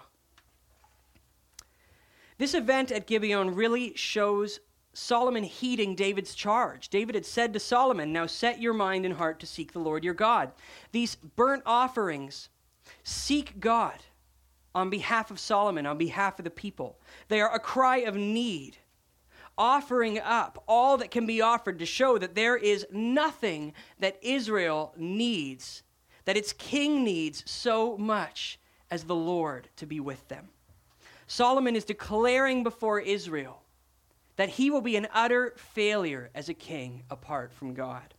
This 2.39 2.55
event 2.55 2.93
at 2.93 3.09
Gibeon 3.09 3.57
really 3.57 3.93
shows 3.97 4.61
Solomon 4.93 5.43
heeding 5.43 5.97
David's 5.97 6.37
charge. 6.37 6.89
David 6.89 7.17
had 7.17 7.27
said 7.27 7.53
to 7.53 7.61
Solomon, 7.61 8.13
Now 8.13 8.27
set 8.27 8.61
your 8.61 8.73
mind 8.73 9.05
and 9.05 9.17
heart 9.17 9.41
to 9.41 9.47
seek 9.47 9.73
the 9.73 9.81
Lord 9.81 10.05
your 10.05 10.15
God. 10.15 10.53
These 10.93 11.17
burnt 11.17 11.65
offerings 11.67 12.49
seek 13.03 13.59
God 13.59 14.05
on 14.73 14.89
behalf 14.89 15.33
of 15.33 15.41
Solomon, 15.41 15.85
on 15.85 15.99
behalf 15.99 16.39
of 16.39 16.45
the 16.45 16.51
people. 16.51 17.01
They 17.27 17.41
are 17.41 17.53
a 17.53 17.59
cry 17.59 17.99
of 17.99 18.15
need 18.15 18.79
offering 19.57 20.19
up 20.19 20.63
all 20.67 20.97
that 20.99 21.11
can 21.11 21.27
be 21.27 21.41
offered 21.41 21.79
to 21.79 21.87
show 21.87 22.19
that 22.19 22.35
there 22.35 22.57
is 22.57 22.87
nothing 22.91 23.73
that 23.99 24.19
Israel 24.23 24.95
needs, 24.97 25.83
that 26.25 26.37
its 26.37 26.53
king 26.53 27.05
needs 27.05 27.43
so 27.51 27.97
much 27.99 28.59
as 28.91 29.05
the 29.05 29.15
Lord 29.15 29.69
to 29.77 29.87
be 29.87 30.01
with 30.01 30.27
them. 30.29 30.49
Solomon 31.27 31.77
is 31.77 31.85
declaring 31.85 32.63
before 32.63 33.01
Israel 33.01 33.63
that 34.37 34.49
he 34.49 34.71
will 34.71 34.81
be 34.81 34.97
an 34.97 35.07
utter 35.13 35.53
failure 35.57 36.31
as 36.35 36.49
a 36.49 36.55
king 36.55 37.05
apart 37.11 37.53
from 37.53 37.75
God. 37.75 38.15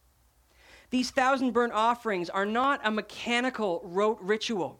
These 0.92 1.12
thousand 1.12 1.52
burnt 1.52 1.74
offerings 1.74 2.30
are 2.30 2.46
not 2.46 2.82
a 2.84 2.92
mechanical 2.92 3.82
rote 3.84 4.20
ritual. 4.22 4.80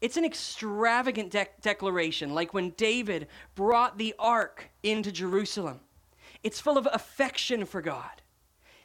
It's 0.00 0.16
an 0.16 0.24
extravagant 0.24 1.30
de- 1.30 1.48
declaration, 1.60 2.32
like 2.32 2.54
when 2.54 2.70
David 2.70 3.26
brought 3.54 3.98
the 3.98 4.14
ark 4.18 4.70
into 4.82 5.10
Jerusalem. 5.10 5.80
It's 6.42 6.60
full 6.60 6.78
of 6.78 6.88
affection 6.92 7.64
for 7.64 7.82
God. 7.82 8.22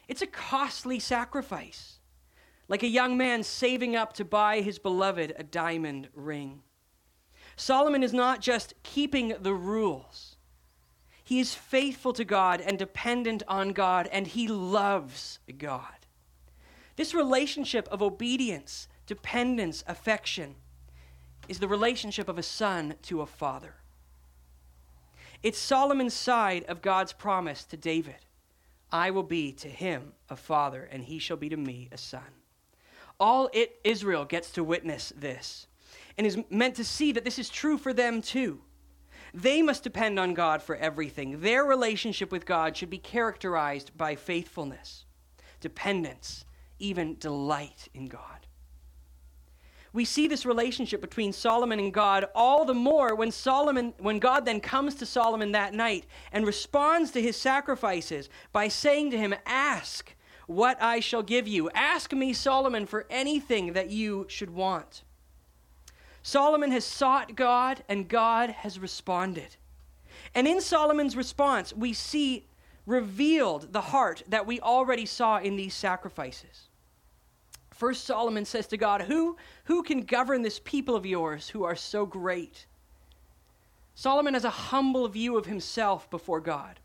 It's 0.08 0.24
a 0.24 0.28
costly 0.28 1.00
sacrifice, 1.00 2.00
like 2.68 2.82
a 2.82 2.88
young 2.88 3.16
man 3.16 3.44
saving 3.44 3.96
up 3.96 4.14
to 4.14 4.26
buy 4.26 4.62
his 4.62 4.80
beloved 4.80 5.34
a 5.38 5.44
diamond 5.44 6.10
ring. 6.16 6.64
Solomon 7.56 8.02
is 8.02 8.14
not 8.14 8.42
just 8.42 8.74
keeping 8.82 9.36
the 9.40 9.54
rules, 9.54 10.38
he 11.24 11.40
is 11.40 11.56
faithful 11.56 12.12
to 12.14 12.26
God 12.26 12.60
and 12.60 12.78
dependent 12.78 13.44
on 13.48 13.70
God, 13.70 14.10
and 14.12 14.28
he 14.28 14.48
loves 14.48 15.40
God. 15.58 16.06
This 16.98 17.14
relationship 17.14 17.88
of 17.90 18.02
obedience, 18.02 18.90
dependence, 19.06 19.84
affection 19.88 20.56
is 21.48 21.60
the 21.60 21.68
relationship 21.68 22.30
of 22.30 22.38
a 22.38 22.44
son 22.44 22.96
to 23.04 23.22
a 23.22 23.26
father. 23.26 23.76
It's 25.42 25.60
Solomon's 25.60 26.14
side 26.14 26.64
of 26.66 26.82
God's 26.82 27.14
promise 27.14 27.64
to 27.66 27.78
David 27.78 28.16
I 28.92 29.10
will 29.10 29.24
be 29.24 29.52
to 29.54 29.68
him 29.68 30.14
a 30.30 30.36
father, 30.36 30.88
and 30.92 31.04
he 31.04 31.18
shall 31.18 31.36
be 31.36 31.50
to 31.50 31.58
me 31.58 31.90
a 31.92 31.98
son. 31.98 32.22
All 33.20 33.50
it, 33.52 33.80
Israel 33.84 34.24
gets 34.24 34.52
to 34.52 34.64
witness 34.64 35.12
this 35.18 35.66
and 36.16 36.28
is 36.28 36.38
meant 36.52 36.76
to 36.76 36.84
see 36.86 37.12
that 37.12 37.26
this 37.26 37.40
is 37.40 37.50
true 37.50 37.80
for 37.80 37.92
them 37.92 38.22
too. 38.22 38.62
They 39.34 39.64
must 39.64 39.84
depend 39.84 40.20
on 40.20 40.36
God 40.36 40.62
for 40.62 40.76
everything. 40.76 41.42
Their 41.42 41.64
relationship 41.64 42.32
with 42.32 42.46
God 42.46 42.78
should 42.78 42.92
be 42.92 43.00
characterized 43.00 43.98
by 43.98 44.16
faithfulness, 44.16 45.06
dependence, 45.60 46.46
even 46.78 47.18
delight 47.18 47.88
in 47.96 48.06
God 48.06 48.43
we 49.94 50.06
see 50.06 50.28
this 50.28 50.46
relationship 50.46 51.02
between 51.02 51.32
Solomon 51.32 51.80
and 51.80 51.94
God 51.94 52.26
all 52.34 52.66
the 52.66 52.74
more 52.74 53.14
when 53.16 53.32
Solomon 53.32 53.94
when 54.00 54.18
God 54.18 54.44
then 54.44 54.60
comes 54.60 54.96
to 54.96 55.06
Solomon 55.06 55.52
that 55.52 55.74
night 55.74 56.06
and 56.32 56.46
responds 56.46 57.12
to 57.12 57.22
his 57.22 57.38
sacrifices 57.38 58.28
by 58.52 58.68
saying 58.68 59.12
to 59.12 59.18
him 59.18 59.36
ask 59.46 60.16
what 60.48 60.82
I 60.82 61.00
shall 61.00 61.24
give 61.24 61.48
you. 61.48 61.70
Ask 61.74 62.12
me 62.12 62.34
Solomon 62.34 62.86
for 62.86 63.06
anything 63.10 63.74
that 63.74 63.92
you 63.92 64.26
should 64.28 64.50
want. 64.50 65.04
Solomon 66.24 66.72
has 66.72 66.84
sought 66.84 67.36
God 67.36 67.84
and 67.88 68.10
God 68.10 68.50
has 68.50 68.80
responded. 68.80 69.56
And 70.34 70.48
in 70.48 70.60
Solomon's 70.60 71.16
response 71.16 71.72
we 71.72 71.94
see 71.94 72.48
revealed 72.88 73.72
the 73.72 73.82
heart 73.82 74.24
that 74.28 74.48
we 74.48 74.60
already 74.60 75.06
saw 75.06 75.38
in 75.38 75.56
these 75.56 75.74
sacrifices 75.74 76.68
First 77.84 78.06
Solomon 78.06 78.46
says 78.46 78.68
to 78.68 78.78
God, 78.78 79.02
Who, 79.02 79.36
who 79.66 79.84
can 79.84 80.04
govern 80.04 80.42
this 80.42 80.58
people 80.58 80.96
of 80.96 81.06
yours 81.06 81.50
who 81.50 81.66
are 81.66 81.76
so 81.76 82.06
great? 82.06 82.66
Solomon 83.94 84.36
has 84.36 84.46
a 84.46 84.50
humble 84.50 85.06
view 85.10 85.38
of 85.38 85.48
himself 85.48 86.10
before 86.10 86.40
God. 86.40 86.80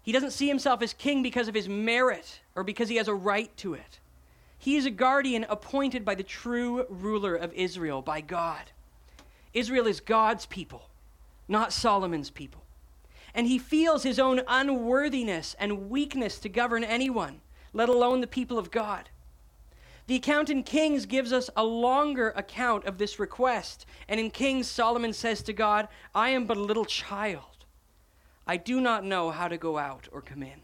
He 0.00 0.10
doesn't 0.10 0.30
see 0.30 0.48
himself 0.48 0.80
as 0.80 0.94
king 0.94 1.22
because 1.22 1.48
of 1.48 1.54
his 1.54 1.68
merit 1.68 2.40
or 2.54 2.64
because 2.64 2.88
he 2.88 2.96
has 2.96 3.08
a 3.08 3.14
right 3.14 3.54
to 3.58 3.74
it. 3.74 4.00
He 4.56 4.76
is 4.76 4.86
a 4.86 4.90
guardian 4.90 5.44
appointed 5.50 6.02
by 6.02 6.14
the 6.14 6.22
true 6.22 6.86
ruler 6.88 7.34
of 7.34 7.52
Israel, 7.52 8.00
by 8.00 8.22
God. 8.22 8.70
Israel 9.52 9.86
is 9.86 10.00
God's 10.00 10.46
people, 10.46 10.88
not 11.46 11.74
Solomon's 11.74 12.30
people. 12.30 12.64
And 13.34 13.46
he 13.46 13.58
feels 13.58 14.02
his 14.02 14.18
own 14.18 14.40
unworthiness 14.48 15.54
and 15.58 15.90
weakness 15.90 16.38
to 16.38 16.48
govern 16.48 16.84
anyone, 16.84 17.42
let 17.74 17.90
alone 17.90 18.22
the 18.22 18.26
people 18.26 18.58
of 18.58 18.70
God. 18.70 19.10
The 20.06 20.16
account 20.16 20.50
in 20.50 20.62
Kings 20.62 21.06
gives 21.06 21.32
us 21.32 21.48
a 21.56 21.64
longer 21.64 22.30
account 22.36 22.84
of 22.84 22.98
this 22.98 23.18
request. 23.18 23.86
And 24.08 24.20
in 24.20 24.30
Kings, 24.30 24.68
Solomon 24.68 25.12
says 25.12 25.42
to 25.44 25.52
God, 25.52 25.88
I 26.14 26.30
am 26.30 26.44
but 26.44 26.58
a 26.58 26.62
little 26.62 26.84
child. 26.84 27.64
I 28.46 28.58
do 28.58 28.80
not 28.80 29.04
know 29.04 29.30
how 29.30 29.48
to 29.48 29.56
go 29.56 29.78
out 29.78 30.08
or 30.12 30.20
come 30.20 30.42
in. 30.42 30.60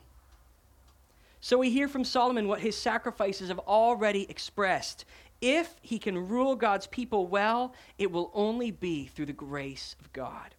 So 1.41 1.57
we 1.57 1.71
hear 1.71 1.89
from 1.89 2.05
Solomon 2.05 2.49
what 2.49 2.61
his 2.61 2.77
sacrifices 2.77 3.49
have 3.49 3.61
already 3.61 4.29
expressed. 4.29 5.07
If 5.41 5.75
he 5.81 5.99
can 5.99 6.29
rule 6.29 6.55
God's 6.55 6.87
people 6.87 7.27
well, 7.27 7.73
it 7.97 8.13
will 8.13 8.31
only 8.35 8.71
be 8.71 9.07
through 9.07 9.27
the 9.27 9.33
grace 9.33 9.97
of 10.01 10.13
God. 10.13 10.55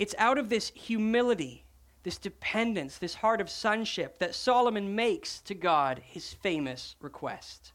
It's 0.00 0.16
out 0.18 0.36
of 0.36 0.48
this 0.48 0.70
humility 0.74 1.64
this 2.08 2.16
dependence, 2.16 2.96
this 2.96 3.16
heart 3.16 3.38
of 3.38 3.50
sonship 3.50 4.18
that 4.18 4.34
Solomon 4.34 4.94
makes 4.94 5.42
to 5.42 5.52
God 5.52 6.00
his 6.02 6.32
famous 6.32 6.96
request. 7.02 7.72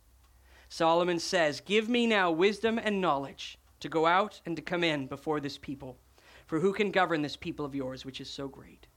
Solomon 0.70 1.20
says, 1.20 1.62
Give 1.62 1.88
me 1.88 2.08
now 2.08 2.32
wisdom 2.32 2.80
and 2.80 3.00
knowledge 3.00 3.60
to 3.80 3.88
go 3.88 4.08
out 4.08 4.42
and 4.44 4.56
to 4.56 4.62
come 4.64 4.84
in 4.84 5.06
before 5.06 5.40
this 5.40 5.60
people. 5.60 6.00
For 6.48 6.60
who 6.60 6.74
can 6.74 6.90
govern 6.90 7.22
this 7.22 7.36
people 7.36 7.64
of 7.64 7.76
yours, 7.76 8.06
which 8.06 8.20
is 8.20 8.28
so 8.28 8.48
great? 8.48 8.88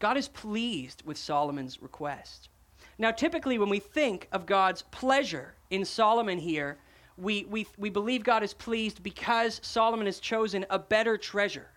God 0.00 0.18
is 0.18 0.28
pleased 0.28 1.02
with 1.06 1.16
Solomon's 1.16 1.80
request. 1.80 2.50
Now, 2.98 3.10
typically, 3.10 3.58
when 3.58 3.70
we 3.70 3.78
think 3.78 4.28
of 4.32 4.44
God's 4.44 4.82
pleasure 4.82 5.54
in 5.70 5.86
Solomon 5.86 6.36
here, 6.36 6.76
we, 7.16 7.46
we, 7.48 7.66
we 7.78 7.88
believe 7.88 8.22
God 8.22 8.42
is 8.42 8.52
pleased 8.52 9.02
because 9.02 9.62
Solomon 9.64 10.04
has 10.04 10.20
chosen 10.20 10.66
a 10.68 10.78
better 10.78 11.16
treasure 11.16 11.70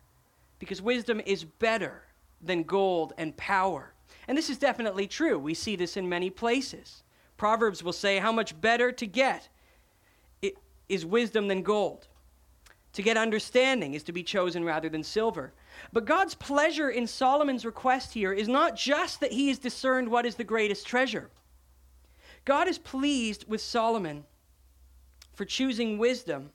because 0.62 0.80
wisdom 0.80 1.20
is 1.26 1.44
better 1.44 2.04
than 2.40 2.62
gold 2.62 3.14
and 3.18 3.36
power. 3.36 3.94
And 4.28 4.38
this 4.38 4.48
is 4.48 4.60
definitely 4.60 5.08
true. 5.08 5.40
We 5.40 5.56
see 5.56 5.76
this 5.76 5.98
in 5.98 6.08
many 6.08 6.30
places. 6.30 7.02
Proverbs 7.36 7.84
will 7.84 7.94
say, 7.94 8.20
How 8.20 8.32
much 8.32 8.62
better 8.62 8.92
to 8.92 9.08
get 9.08 9.50
is 10.88 11.04
wisdom 11.04 11.48
than 11.48 11.64
gold? 11.64 12.08
To 12.94 13.02
get 13.02 13.18
understanding 13.18 13.96
is 13.96 14.04
to 14.04 14.12
be 14.12 14.22
chosen 14.22 14.64
rather 14.64 14.88
than 14.88 15.04
silver. 15.04 15.52
But 15.92 16.06
God's 16.06 16.36
pleasure 16.36 16.92
in 16.92 17.08
Solomon's 17.08 17.66
request 17.66 18.14
here 18.14 18.32
is 18.32 18.48
not 18.48 18.76
just 18.76 19.20
that 19.22 19.32
he 19.32 19.48
has 19.48 19.58
discerned 19.58 20.10
what 20.10 20.28
is 20.28 20.36
the 20.36 20.44
greatest 20.44 20.86
treasure. 20.86 21.32
God 22.46 22.68
is 22.68 22.78
pleased 22.78 23.46
with 23.48 23.62
Solomon 23.62 24.26
for 25.34 25.44
choosing 25.44 25.98
wisdom 25.98 26.52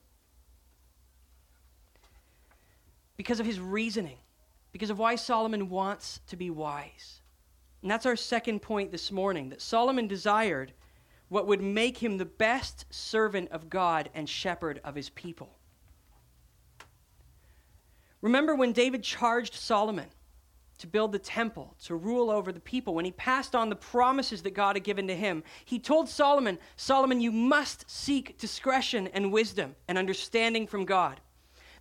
because 3.16 3.40
of 3.40 3.46
his 3.46 3.60
reasoning, 3.60 4.18
because 4.72 4.90
of 4.90 4.98
why 4.98 5.14
Solomon 5.14 5.68
wants 5.68 6.20
to 6.26 6.36
be 6.36 6.50
wise. 6.50 7.20
And 7.82 7.90
that's 7.90 8.06
our 8.06 8.16
second 8.16 8.62
point 8.62 8.92
this 8.92 9.12
morning 9.12 9.50
that 9.50 9.62
Solomon 9.62 10.08
desired 10.08 10.72
what 11.28 11.46
would 11.46 11.60
make 11.60 11.98
him 11.98 12.18
the 12.18 12.24
best 12.24 12.84
servant 12.90 13.50
of 13.50 13.68
God 13.68 14.10
and 14.14 14.28
shepherd 14.28 14.80
of 14.84 14.94
his 14.94 15.10
people. 15.10 15.56
Remember 18.22 18.54
when 18.54 18.72
David 18.72 19.02
charged 19.02 19.54
Solomon 19.54 20.06
to 20.78 20.86
build 20.86 21.12
the 21.12 21.18
temple, 21.18 21.74
to 21.84 21.94
rule 21.94 22.30
over 22.30 22.52
the 22.52 22.60
people, 22.60 22.94
when 22.94 23.04
he 23.04 23.12
passed 23.12 23.54
on 23.54 23.70
the 23.70 23.76
promises 23.76 24.42
that 24.42 24.54
God 24.54 24.76
had 24.76 24.84
given 24.84 25.08
to 25.08 25.16
him, 25.16 25.42
he 25.64 25.78
told 25.78 26.08
Solomon, 26.08 26.58
Solomon, 26.76 27.20
you 27.20 27.32
must 27.32 27.90
seek 27.90 28.36
discretion 28.36 29.06
and 29.08 29.32
wisdom 29.32 29.74
and 29.88 29.96
understanding 29.96 30.66
from 30.66 30.84
God. 30.84 31.20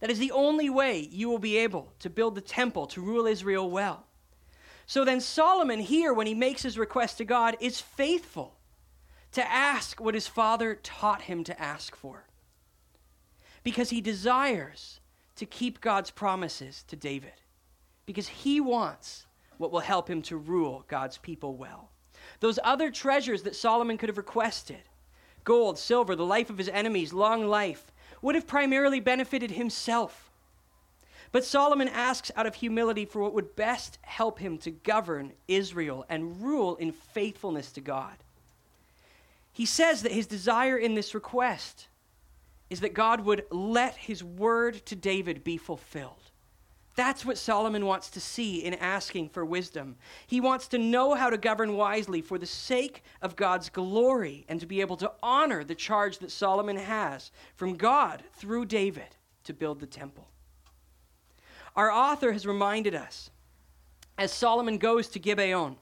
That 0.05 0.11
is 0.11 0.19
the 0.19 0.33
only 0.33 0.69
way 0.69 0.99
you 0.99 1.29
will 1.29 1.39
be 1.39 1.57
able 1.57 1.91
to 1.97 2.11
build 2.11 2.35
the 2.35 2.41
temple, 2.41 2.85
to 2.85 3.01
rule 3.01 3.25
Israel 3.25 3.67
well. 3.67 4.05
So 4.85 5.03
then, 5.03 5.19
Solomon, 5.19 5.79
here, 5.79 6.13
when 6.13 6.27
he 6.27 6.35
makes 6.35 6.61
his 6.61 6.77
request 6.77 7.17
to 7.17 7.25
God, 7.25 7.57
is 7.59 7.81
faithful 7.81 8.59
to 9.31 9.43
ask 9.51 9.99
what 9.99 10.13
his 10.13 10.27
father 10.27 10.75
taught 10.75 11.23
him 11.23 11.43
to 11.45 11.59
ask 11.59 11.95
for. 11.95 12.27
Because 13.63 13.89
he 13.89 13.99
desires 13.99 14.99
to 15.37 15.45
keep 15.47 15.81
God's 15.81 16.11
promises 16.11 16.83
to 16.87 16.95
David 16.95 17.41
because 18.05 18.27
he 18.27 18.61
wants 18.61 19.25
what 19.57 19.71
will 19.71 19.79
help 19.79 20.07
him 20.07 20.21
to 20.21 20.37
rule 20.37 20.85
God's 20.87 21.17
people 21.17 21.55
well. 21.55 21.89
Those 22.41 22.59
other 22.63 22.91
treasures 22.91 23.41
that 23.41 23.55
Solomon 23.55 23.97
could 23.97 24.09
have 24.09 24.19
requested 24.19 24.83
gold, 25.43 25.79
silver, 25.79 26.15
the 26.15 26.23
life 26.23 26.51
of 26.51 26.59
his 26.59 26.69
enemies, 26.69 27.11
long 27.11 27.47
life 27.47 27.91
would 28.25 28.33
have 28.33 28.47
primarily 28.47 28.99
benefited 28.99 29.51
himself. 29.51 30.31
But 31.31 31.45
Solomon 31.45 31.87
asks 31.87 32.31
out 32.35 32.47
of 32.47 32.55
humility 32.55 33.05
for 33.05 33.21
what 33.21 33.35
would 33.35 33.55
best 33.55 33.99
help 34.01 34.39
him 34.39 34.57
to 34.59 34.71
govern 34.71 35.33
Israel 35.47 36.07
and 36.09 36.41
rule 36.41 36.75
in 36.77 36.91
faithfulness 36.91 37.71
to 37.73 37.81
God. 37.81 38.15
He 39.53 39.67
says 39.67 40.01
that 40.01 40.11
his 40.11 40.25
desire 40.25 40.75
in 40.75 40.95
this 40.95 41.13
request 41.13 41.87
is 42.71 42.79
that 42.79 42.95
God 42.95 43.21
would 43.21 43.45
let 43.51 43.95
his 43.95 44.23
word 44.23 44.83
to 44.87 44.95
David 44.95 45.43
be 45.43 45.57
fulfilled. 45.57 46.24
That's 46.95 47.25
what 47.25 47.37
Solomon 47.37 47.85
wants 47.85 48.09
to 48.11 48.21
see 48.21 48.63
in 48.63 48.73
asking 48.75 49.29
for 49.29 49.43
wisdom. 49.43 49.97
He 50.27 50.39
wants 50.39 50.67
to 50.69 50.77
know 50.77 51.13
how 51.13 51.29
to 51.29 51.37
govern 51.37 51.75
wisely 51.75 52.21
for 52.21 52.37
the 52.37 52.45
sake 52.45 53.03
of 53.21 53.35
God's 53.35 53.69
glory 53.69 54.45
and 54.47 54.61
to 54.61 54.65
be 54.65 54.79
able 54.79 54.95
to 54.97 55.11
honor 55.21 55.65
the 55.65 55.75
charge 55.75 56.19
that 56.19 56.31
Solomon 56.31 56.77
has 56.77 57.31
from 57.55 57.75
God 57.75 58.23
through 58.33 58.65
David 58.65 59.17
to 59.43 59.53
build 59.53 59.81
the 59.81 59.85
temple. 59.85 60.27
Our 61.75 61.91
author 61.91 62.31
has 62.31 62.47
reminded 62.47 62.95
us, 62.95 63.29
as 64.17 64.31
Solomon 64.31 64.77
goes 64.77 65.09
to 65.09 65.19
Gibeon, 65.19 65.75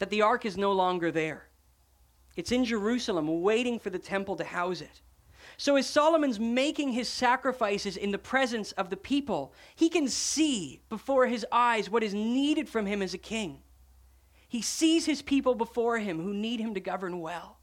that 0.00 0.10
the 0.10 0.22
ark 0.22 0.44
is 0.44 0.56
no 0.56 0.72
longer 0.72 1.12
there. 1.12 1.46
It's 2.34 2.50
in 2.50 2.64
Jerusalem, 2.64 3.42
waiting 3.42 3.78
for 3.78 3.90
the 3.90 3.98
temple 4.00 4.34
to 4.36 4.44
house 4.44 4.80
it. 4.80 5.00
So, 5.56 5.76
as 5.76 5.86
Solomon's 5.86 6.40
making 6.40 6.92
his 6.92 7.08
sacrifices 7.08 7.96
in 7.96 8.10
the 8.10 8.18
presence 8.18 8.72
of 8.72 8.90
the 8.90 8.96
people, 8.96 9.52
he 9.74 9.88
can 9.88 10.08
see 10.08 10.80
before 10.88 11.26
his 11.26 11.46
eyes 11.52 11.88
what 11.88 12.02
is 12.02 12.14
needed 12.14 12.68
from 12.68 12.86
him 12.86 13.00
as 13.02 13.14
a 13.14 13.18
king. 13.18 13.60
He 14.48 14.62
sees 14.62 15.06
his 15.06 15.22
people 15.22 15.54
before 15.54 15.98
him 15.98 16.20
who 16.20 16.34
need 16.34 16.60
him 16.60 16.74
to 16.74 16.80
govern 16.80 17.20
well. 17.20 17.58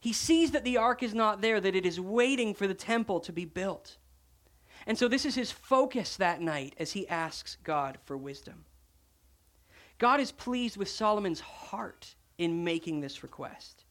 He 0.00 0.12
sees 0.12 0.50
that 0.50 0.64
the 0.64 0.76
ark 0.76 1.02
is 1.02 1.14
not 1.14 1.40
there, 1.40 1.60
that 1.60 1.74
it 1.74 1.86
is 1.86 1.98
waiting 1.98 2.52
for 2.54 2.66
the 2.66 2.74
temple 2.74 3.20
to 3.20 3.32
be 3.32 3.46
built. 3.46 3.96
And 4.86 4.98
so, 4.98 5.08
this 5.08 5.24
is 5.24 5.34
his 5.34 5.50
focus 5.50 6.16
that 6.16 6.42
night 6.42 6.74
as 6.78 6.92
he 6.92 7.08
asks 7.08 7.56
God 7.64 7.98
for 8.04 8.16
wisdom. 8.16 8.66
God 9.98 10.20
is 10.20 10.32
pleased 10.32 10.76
with 10.76 10.88
Solomon's 10.88 11.40
heart 11.40 12.14
in 12.36 12.64
making 12.64 13.00
this 13.00 13.22
request. 13.22 13.83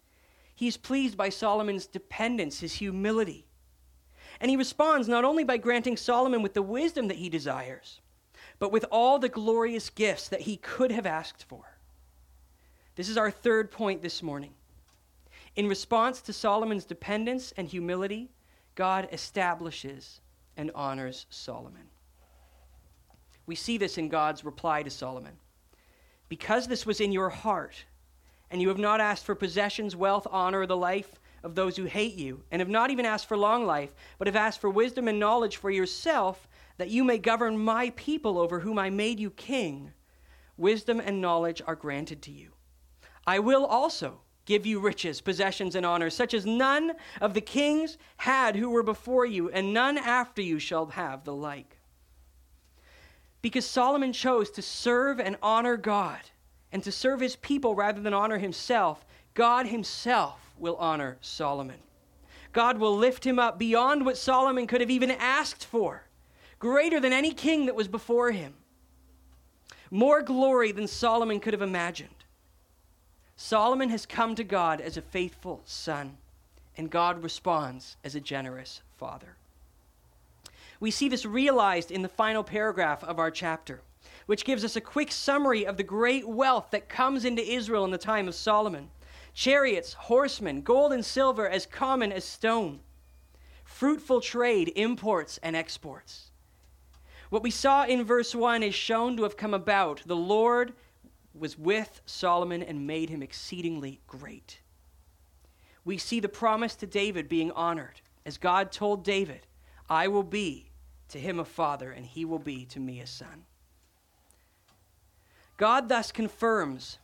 He's 0.56 0.78
pleased 0.78 1.18
by 1.18 1.30
Solomon's 1.30 1.88
dependence, 1.88 2.60
his 2.60 2.76
humility. 2.76 3.46
And 4.40 4.50
he 4.50 4.58
responds 4.58 5.08
not 5.08 5.26
only 5.26 5.44
by 5.44 5.58
granting 5.58 5.98
Solomon 5.98 6.42
with 6.42 6.54
the 6.54 6.62
wisdom 6.62 7.08
that 7.08 7.18
he 7.18 7.30
desires, 7.30 8.02
but 8.60 8.72
with 8.72 8.86
all 8.92 9.20
the 9.20 9.30
glorious 9.30 9.90
gifts 9.90 10.30
that 10.30 10.42
he 10.42 10.58
could 10.58 10.92
have 10.92 11.06
asked 11.06 11.44
for. 11.44 11.78
This 12.96 13.10
is 13.10 13.18
our 13.18 13.32
third 13.32 13.72
point 13.72 14.02
this 14.02 14.22
morning. 14.22 14.54
In 15.56 15.68
response 15.68 16.22
to 16.22 16.34
Solomon's 16.34 16.86
dependence 16.86 17.54
and 17.58 17.68
humility, 17.68 18.30
God 18.76 19.08
establishes 19.12 20.22
and 20.58 20.72
honors 20.76 21.26
Solomon. 21.30 21.90
We 23.46 23.56
see 23.56 23.78
this 23.78 23.98
in 23.98 24.10
God's 24.10 24.46
reply 24.46 24.84
to 24.84 24.90
Solomon. 24.90 25.34
Because 26.30 26.68
this 26.68 26.86
was 26.86 27.02
in 27.02 27.12
your 27.12 27.30
heart, 27.30 27.86
and 28.54 28.62
you 28.62 28.68
have 28.68 28.78
not 28.78 29.02
asked 29.02 29.26
for 29.26 29.34
possessions, 29.34 29.96
wealth, 29.96 30.28
honor, 30.30 30.60
or 30.60 30.68
the 30.68 30.78
life 30.78 31.20
of 31.44 31.56
those 31.56 31.76
who 31.76 31.86
hate 31.86 32.14
you, 32.14 32.44
and 32.52 32.60
have 32.60 32.70
not 32.70 32.92
even 32.92 33.04
asked 33.04 33.28
for 33.28 33.36
long 33.36 33.66
life, 33.66 33.96
but 34.20 34.28
have 34.28 34.36
asked 34.36 34.62
for 34.62 34.70
wisdom 34.70 35.08
and 35.08 35.20
knowledge 35.20 35.58
for 35.58 35.72
yourself, 35.72 36.48
that 36.78 36.92
you 36.92 37.04
may 37.04 37.18
govern 37.18 37.58
my 37.58 37.90
people 37.96 38.38
over 38.38 38.60
whom 38.60 38.78
I 38.78 38.92
made 38.92 39.20
you 39.20 39.32
king, 39.32 39.92
wisdom 40.56 41.00
and 41.00 41.20
knowledge 41.20 41.64
are 41.66 41.76
granted 41.76 42.22
to 42.22 42.32
you. 42.32 42.52
I 43.26 43.40
will 43.40 43.66
also 43.66 44.20
give 44.46 44.68
you 44.68 44.80
riches, 44.80 45.20
possessions, 45.20 45.74
and 45.74 45.84
honor, 45.84 46.12
such 46.12 46.36
as 46.36 46.46
none 46.46 46.92
of 47.22 47.34
the 47.34 47.42
kings 47.42 47.98
had 48.18 48.56
who 48.56 48.70
were 48.70 48.84
before 48.84 49.26
you, 49.26 49.50
and 49.50 49.74
none 49.74 49.98
after 49.98 50.44
you 50.44 50.60
shall 50.60 50.86
have 50.86 51.24
the 51.24 51.34
like. 51.34 51.80
Because 53.42 53.66
Solomon 53.66 54.14
chose 54.14 54.52
to 54.52 54.62
serve 54.62 55.20
and 55.20 55.38
honor 55.42 55.76
God 55.76 56.20
and 56.74 56.84
to 56.84 56.92
serve 56.92 57.20
his 57.20 57.36
people 57.38 57.76
rather 57.76 58.02
than 58.02 58.16
honor 58.16 58.40
himself, 58.40 59.06
God 59.36 59.68
himself 59.68 60.54
will 60.58 60.76
honor 60.78 61.18
Solomon. 61.22 61.78
God 62.52 62.80
will 62.80 62.98
lift 62.98 63.26
him 63.26 63.38
up 63.38 63.60
beyond 63.60 64.06
what 64.06 64.18
Solomon 64.18 64.66
could 64.66 64.82
have 64.82 64.90
even 64.90 65.12
asked 65.12 65.64
for, 65.64 66.04
greater 66.58 67.00
than 67.00 67.14
any 67.14 67.32
king 67.32 67.68
that 67.68 67.76
was 67.76 67.88
before 67.88 68.32
him, 68.32 68.56
more 69.92 70.24
glory 70.24 70.72
than 70.72 70.88
Solomon 70.88 71.40
could 71.40 71.54
have 71.54 71.62
imagined. 71.62 72.10
Solomon 73.36 73.90
has 73.90 74.08
come 74.08 74.34
to 74.34 74.44
God 74.44 74.82
as 74.82 74.98
a 74.98 75.02
faithful 75.02 75.62
son, 75.66 76.18
and 76.76 76.90
God 76.90 77.24
responds 77.24 77.98
as 78.04 78.16
a 78.16 78.20
generous 78.20 78.82
father. 78.98 79.36
We 80.80 80.90
see 80.90 81.08
this 81.08 81.26
realized 81.26 81.92
in 81.92 82.02
the 82.02 82.10
final 82.10 82.44
paragraph 82.44 83.04
of 83.04 83.20
our 83.20 83.30
chapter 83.30 83.82
which 84.26 84.46
gives 84.46 84.64
us 84.64 84.76
a 84.76 84.82
quick 84.82 85.12
summary 85.12 85.66
of 85.66 85.78
the 85.78 85.84
great 85.84 86.28
wealth 86.28 86.68
that 86.72 86.90
comes 86.90 87.26
into 87.26 87.44
Israel 87.44 87.86
in 87.86 87.92
the 87.92 87.98
time 87.98 88.28
of 88.28 88.36
Solomon 88.36 88.90
chariots, 89.34 89.94
horsemen, 89.94 90.62
gold 90.62 90.94
and 90.94 91.04
silver 91.04 91.50
as 91.50 91.66
common 91.66 92.12
as 92.12 92.24
stone, 92.24 92.80
fruitful 93.64 94.22
trade, 94.22 94.72
imports 94.76 95.40
and 95.42 95.56
exports. 95.56 96.32
What 97.30 97.44
we 97.44 97.50
saw 97.50 97.86
in 97.86 98.04
verse 98.04 98.36
1 98.36 98.62
is 98.62 98.76
shown 98.76 99.18
to 99.18 99.24
have 99.24 99.38
come 99.38 99.56
about. 99.56 100.04
The 100.06 100.16
Lord 100.16 100.74
was 101.34 101.58
with 101.58 102.02
Solomon 102.06 102.62
and 102.62 102.86
made 102.86 103.10
him 103.10 103.24
exceedingly 103.24 104.02
great. 104.06 104.60
We 105.84 105.98
see 105.98 106.20
the 106.20 106.30
promise 106.30 106.76
to 106.76 106.86
David 106.86 107.28
being 107.28 107.52
honored, 107.52 108.02
as 108.26 108.38
God 108.38 108.72
told 108.72 109.04
David, 109.04 109.48
I 109.90 110.08
will 110.08 110.24
be 110.24 110.70
to 111.10 111.20
him 111.20 111.40
a 111.40 111.46
father, 111.46 111.92
and 111.92 112.06
he 112.06 112.24
will 112.24 112.40
be 112.40 112.66
to 112.66 112.80
me 112.80 113.00
a 113.00 113.08
son. 113.08 113.46
God 115.64 115.88
thus 115.88 116.12
confirms 116.12 116.98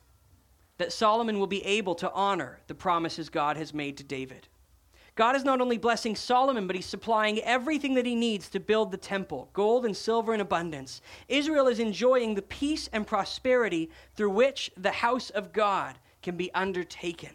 that 0.80 0.92
Solomon 0.92 1.40
will 1.40 1.48
be 1.48 1.66
able 1.66 1.96
to 1.96 2.12
honor 2.12 2.60
the 2.68 2.76
promises 2.76 3.30
God 3.30 3.56
has 3.56 3.74
made 3.74 3.96
to 3.96 4.04
David. 4.04 4.50
God 5.16 5.38
is 5.38 5.46
not 5.46 5.62
only 5.62 5.78
blessing 5.78 6.14
Solomon, 6.14 6.68
but 6.68 6.76
he's 6.76 6.86
supplying 6.86 7.40
everything 7.40 7.94
that 7.94 8.06
he 8.06 8.16
needs 8.16 8.50
to 8.50 8.60
build 8.60 8.92
the 8.92 8.98
temple 8.98 9.50
gold 9.54 9.86
and 9.86 9.96
silver 9.96 10.34
in 10.34 10.42
abundance. 10.42 11.00
Israel 11.30 11.70
is 11.70 11.80
enjoying 11.80 12.36
the 12.36 12.42
peace 12.42 12.90
and 12.92 13.08
prosperity 13.08 13.90
through 14.18 14.32
which 14.32 14.70
the 14.76 14.92
house 14.92 15.30
of 15.30 15.54
God 15.54 15.98
can 16.22 16.36
be 16.36 16.54
undertaken. 16.54 17.30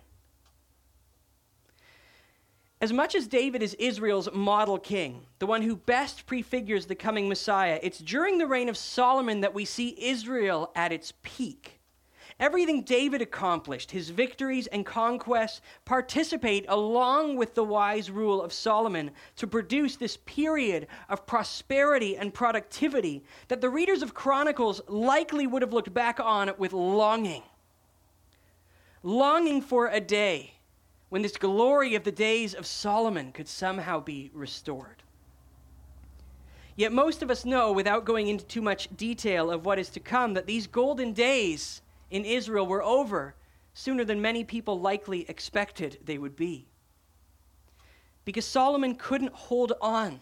As 2.85 2.93
much 2.93 3.15
as 3.15 3.27
David 3.27 3.63
is 3.63 3.73
Israel's 3.79 4.31
model 4.35 4.79
king, 4.79 5.25
the 5.39 5.47
one 5.47 5.63
who 5.63 5.75
best 5.75 6.27
prefigures 6.27 6.85
the 6.85 6.95
coming 6.95 7.31
Messiah, 7.31 7.81
it's 7.83 7.99
during 7.99 8.37
the 8.37 8.47
reign 8.47 8.69
of 8.69 8.77
Solomon 8.77 9.41
that 9.41 9.55
we 9.55 9.65
see 9.65 9.97
Israel 9.99 10.71
at 10.77 10.93
its 10.93 11.15
peak. 11.23 11.81
Everything 12.39 12.83
David 12.83 13.23
accomplished, 13.23 13.91
his 13.91 14.11
victories 14.11 14.67
and 14.67 14.85
conquests, 14.85 15.63
participate 15.87 16.67
along 16.69 17.37
with 17.37 17.55
the 17.55 17.65
wise 17.65 18.11
rule 18.11 18.43
of 18.43 18.53
Solomon 18.53 19.13
to 19.37 19.47
produce 19.47 19.97
this 19.97 20.19
period 20.19 20.87
of 21.09 21.25
prosperity 21.25 22.19
and 22.19 22.35
productivity 22.35 23.25
that 23.49 23.63
the 23.63 23.71
readers 23.71 24.03
of 24.03 24.13
Chronicles 24.13 24.83
likely 24.89 25.47
would 25.47 25.63
have 25.63 25.73
looked 25.73 25.95
back 25.95 26.21
on 26.21 26.53
with 26.59 26.75
longing. 26.75 27.45
Longing 29.03 29.63
for 29.63 29.87
a 29.87 30.01
day 30.01 30.54
when 31.09 31.23
this 31.23 31.37
glory 31.37 31.95
of 31.95 32.05
the 32.05 32.13
days 32.13 32.55
of 32.55 32.67
Solomon 32.67 33.33
could 33.33 33.49
somehow 33.49 34.01
be 34.01 34.31
restored. 34.35 35.03
Yet 36.77 36.93
most 36.93 37.23
of 37.23 37.31
us 37.31 37.45
know, 37.45 37.73
without 37.73 38.05
going 38.05 38.27
into 38.27 38.45
too 38.45 38.63
much 38.63 38.89
detail 38.97 39.51
of 39.51 39.65
what 39.65 39.79
is 39.79 39.91
to 39.91 40.01
come, 40.01 40.35
that 40.35 40.47
these 40.47 40.67
golden 40.67 41.13
days 41.13 41.83
in 42.11 42.25
Israel 42.25 42.67
were 42.67 42.83
over 42.83 43.35
sooner 43.75 44.05
than 44.05 44.21
many 44.21 44.45
people 44.45 44.81
likely 44.81 45.29
expected 45.29 45.99
they 46.05 46.19
would 46.19 46.37
be. 46.37 46.67
Because 48.25 48.47
Solomon 48.47 48.95
couldn't 48.95 49.33
hold 49.33 49.73
on 49.81 50.21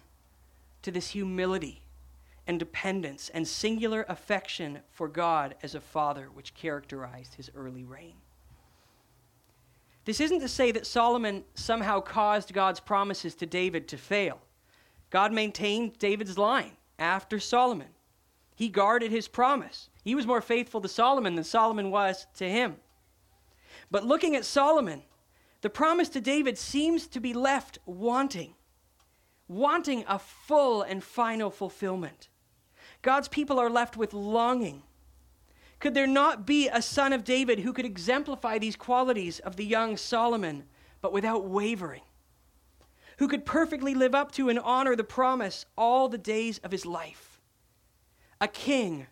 to 0.82 0.90
this 0.90 1.10
humility 1.10 1.82
and 2.46 2.58
dependence 2.58 3.30
and 3.32 3.46
singular 3.46 4.04
affection 4.08 4.80
for 4.90 5.06
God 5.08 5.54
as 5.62 5.74
a 5.74 5.80
father, 5.80 6.28
which 6.34 6.54
characterized 6.54 7.34
his 7.34 7.50
early 7.54 7.84
reign. 7.84 8.14
This 10.04 10.20
isn't 10.20 10.40
to 10.40 10.48
say 10.48 10.72
that 10.72 10.86
Solomon 10.86 11.44
somehow 11.54 12.00
caused 12.00 12.52
God's 12.52 12.80
promises 12.80 13.34
to 13.36 13.46
David 13.46 13.86
to 13.88 13.96
fail. 13.96 14.40
God 15.10 15.32
maintained 15.32 15.98
David's 15.98 16.38
line 16.38 16.72
after 16.98 17.38
Solomon. 17.38 17.88
He 18.54 18.68
guarded 18.68 19.10
his 19.10 19.28
promise. 19.28 19.90
He 20.04 20.14
was 20.14 20.26
more 20.26 20.40
faithful 20.40 20.80
to 20.80 20.88
Solomon 20.88 21.34
than 21.34 21.44
Solomon 21.44 21.90
was 21.90 22.26
to 22.34 22.48
him. 22.48 22.76
But 23.90 24.04
looking 24.04 24.34
at 24.34 24.44
Solomon, 24.44 25.02
the 25.60 25.70
promise 25.70 26.08
to 26.10 26.20
David 26.20 26.58
seems 26.58 27.06
to 27.08 27.20
be 27.20 27.32
left 27.32 27.78
wanting, 27.86 28.54
wanting 29.48 30.04
a 30.08 30.18
full 30.18 30.82
and 30.82 31.02
final 31.02 31.50
fulfillment. 31.50 32.28
God's 33.02 33.28
people 33.28 33.58
are 33.58 33.70
left 33.70 33.96
with 33.96 34.12
longing. 34.12 34.82
Could 35.82 35.94
there 35.94 36.06
not 36.06 36.46
be 36.46 36.68
a 36.68 36.80
son 36.80 37.12
of 37.12 37.24
David 37.24 37.58
who 37.58 37.72
could 37.72 37.84
exemplify 37.84 38.56
these 38.56 38.76
qualities 38.76 39.40
of 39.40 39.56
the 39.56 39.64
young 39.64 39.96
Solomon, 39.96 40.62
but 41.00 41.12
without 41.12 41.46
wavering? 41.46 42.02
Who 43.18 43.26
could 43.26 43.44
perfectly 43.44 43.92
live 43.92 44.14
up 44.14 44.30
to 44.32 44.48
and 44.48 44.60
honor 44.60 44.94
the 44.94 45.02
promise 45.02 45.66
all 45.76 46.08
the 46.08 46.18
days 46.18 46.58
of 46.58 46.70
his 46.70 46.86
life? 46.86 47.40
A 48.40 48.46
king 48.46 49.08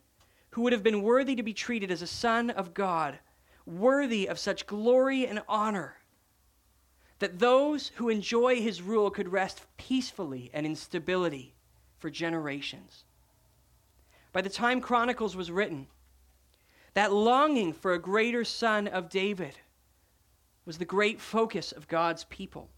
who 0.51 0.63
would 0.63 0.73
have 0.73 0.85
been 0.85 1.03
worthy 1.03 1.35
to 1.35 1.43
be 1.43 1.53
treated 1.53 1.91
as 1.91 2.03
a 2.03 2.07
son 2.07 2.51
of 2.51 2.73
God, 2.73 3.19
worthy 3.67 4.29
of 4.29 4.39
such 4.39 4.69
glory 4.69 5.27
and 5.27 5.43
honor, 5.49 5.97
that 7.19 7.41
those 7.41 7.89
who 7.97 8.09
enjoy 8.09 8.63
his 8.63 8.81
rule 8.81 9.11
could 9.11 9.33
rest 9.33 9.63
peacefully 9.77 10.51
and 10.55 10.65
in 10.65 10.77
stability 10.77 11.53
for 11.99 12.11
generations. 12.11 13.03
By 14.33 14.41
the 14.41 14.49
time 14.49 14.81
Chronicles 14.81 15.35
was 15.35 15.51
written, 15.51 15.89
that 16.94 17.12
longing 17.12 17.72
for 17.72 17.92
a 17.92 17.98
greater 17.98 18.44
son 18.44 18.88
of 18.88 19.09
David 19.09 19.59
was 20.64 20.79
the 20.79 20.85
great 20.85 21.20
focus 21.20 21.72
of 21.72 21.88
God's 21.88 22.24
people. 22.24 22.68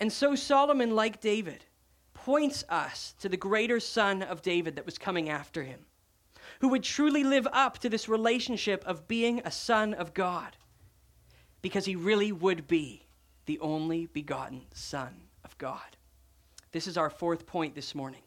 And 0.00 0.12
so 0.12 0.34
Solomon, 0.34 0.94
like 0.94 1.20
David, 1.20 1.64
points 2.14 2.64
us 2.68 3.14
to 3.20 3.28
the 3.28 3.36
greater 3.36 3.80
son 3.80 4.22
of 4.22 4.42
David 4.42 4.76
that 4.76 4.86
was 4.86 4.98
coming 4.98 5.28
after 5.28 5.62
him, 5.62 5.80
who 6.60 6.68
would 6.68 6.82
truly 6.82 7.24
live 7.24 7.46
up 7.52 7.78
to 7.78 7.88
this 7.88 8.08
relationship 8.08 8.84
of 8.86 9.08
being 9.08 9.40
a 9.44 9.50
son 9.50 9.94
of 9.94 10.14
God, 10.14 10.56
because 11.62 11.84
he 11.84 11.96
really 11.96 12.32
would 12.32 12.66
be 12.66 13.06
the 13.46 13.58
only 13.60 14.06
begotten 14.06 14.62
Son 14.72 15.14
of 15.44 15.56
God. 15.58 15.96
This 16.72 16.86
is 16.86 16.96
our 16.96 17.10
fourth 17.10 17.46
point 17.46 17.74
this 17.74 17.94
morning. 17.94 18.22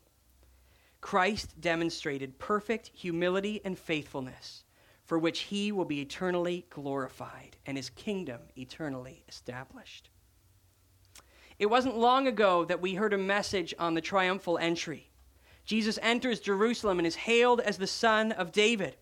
Christ 1.01 1.60
demonstrated 1.62 2.39
perfect 2.39 2.91
humility 2.93 3.62
and 3.63 3.77
faithfulness, 3.77 4.63
for 5.05 5.17
which 5.17 5.41
he 5.41 5.71
will 5.71 5.86
be 5.86 6.01
eternally 6.01 6.65
glorified 6.69 7.57
and 7.65 7.77
his 7.77 7.89
kingdom 7.89 8.41
eternally 8.57 9.23
established. 9.27 10.10
It 11.60 11.67
wasn't 11.67 11.97
long 11.97 12.27
ago 12.27 12.65
that 12.65 12.81
we 12.81 12.95
heard 12.95 13.13
a 13.13 13.17
message 13.17 13.73
on 13.79 13.93
the 13.93 14.01
triumphal 14.01 14.57
entry. 14.57 15.10
Jesus 15.65 15.97
enters 16.01 16.39
Jerusalem 16.39 16.99
and 16.99 17.07
is 17.07 17.15
hailed 17.15 17.62
as 17.62 17.77
the 17.77 17.88
Son 17.88 18.31
of 18.31 18.51
David. 18.51 18.95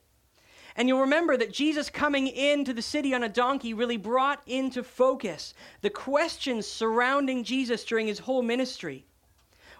And 0.76 0.88
you'll 0.88 1.02
remember 1.02 1.38
that 1.38 1.54
Jesus 1.54 1.90
coming 1.90 2.28
into 2.28 2.74
the 2.74 2.82
city 2.82 3.14
on 3.14 3.24
a 3.24 3.30
donkey 3.30 3.74
really 3.74 3.98
brought 3.98 4.42
into 4.46 4.84
focus 4.84 5.54
the 5.82 5.90
questions 5.90 6.68
surrounding 6.68 7.44
Jesus 7.44 7.86
during 7.86 8.08
his 8.08 8.20
whole 8.20 8.42
ministry. 8.42 9.06